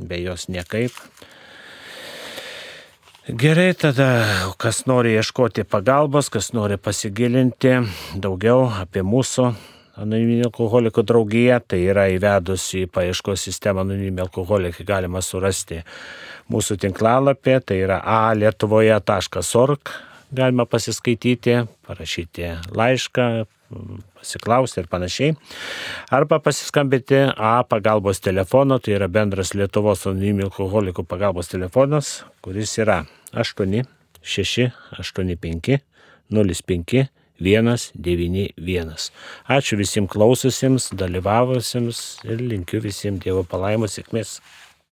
be 0.00 0.16
jos 0.22 0.46
niekaip. 0.48 0.96
Gerai, 3.28 3.74
tada, 3.76 4.08
kas 4.56 4.86
nori 4.88 5.12
ieškoti 5.12 5.66
pagalbos, 5.68 6.32
kas 6.32 6.54
nori 6.56 6.80
pasigilinti 6.80 7.76
daugiau 8.16 8.70
apie 8.80 9.04
mūsų 9.04 9.50
anoniminį 10.00 10.46
alkoholikų 10.48 11.04
draugiją, 11.06 11.58
tai 11.68 11.82
yra 11.90 12.06
įvedus 12.12 12.64
į 12.78 12.86
paieškos 12.92 13.46
sistemą 13.48 13.84
anoniminį 13.84 14.24
alkoholikai 14.24 14.86
galima 14.88 15.22
surasti 15.24 15.82
mūsų 16.52 16.78
tinklalapį, 16.82 17.58
tai 17.66 17.80
yra 17.84 18.00
alietuvoje.org, 18.30 19.92
galima 20.32 20.66
pasiskaityti, 20.68 21.58
parašyti 21.88 22.54
laišką, 22.72 23.28
pasiklausti 24.18 24.82
ir 24.82 24.88
panašiai. 24.92 25.36
Arba 26.12 26.38
pasiskambinti 26.44 27.24
A 27.36 27.54
pagalbos 27.68 28.20
telefono, 28.20 28.78
tai 28.78 28.96
yra 28.98 29.08
bendras 29.08 29.54
Lietuvos 29.56 30.06
anoniminių 30.08 30.50
alkoholikų 30.50 31.04
pagalbos 31.08 31.52
telefonas, 31.52 32.22
kuris 32.44 32.76
yra 32.80 33.02
8 33.32 33.82
6 34.22 34.68
8 35.00 35.36
5 35.36 35.80
05 36.32 37.08
191. 37.42 39.10
Ačiū 39.50 39.78
visiems 39.80 40.10
klaususiems, 40.12 40.90
dalyvavusiems 40.94 42.02
ir 42.28 42.44
linkiu 42.52 42.82
visiems 42.84 43.22
Dievo 43.24 43.42
palaimos 43.42 43.98
sėkmės. 43.98 44.38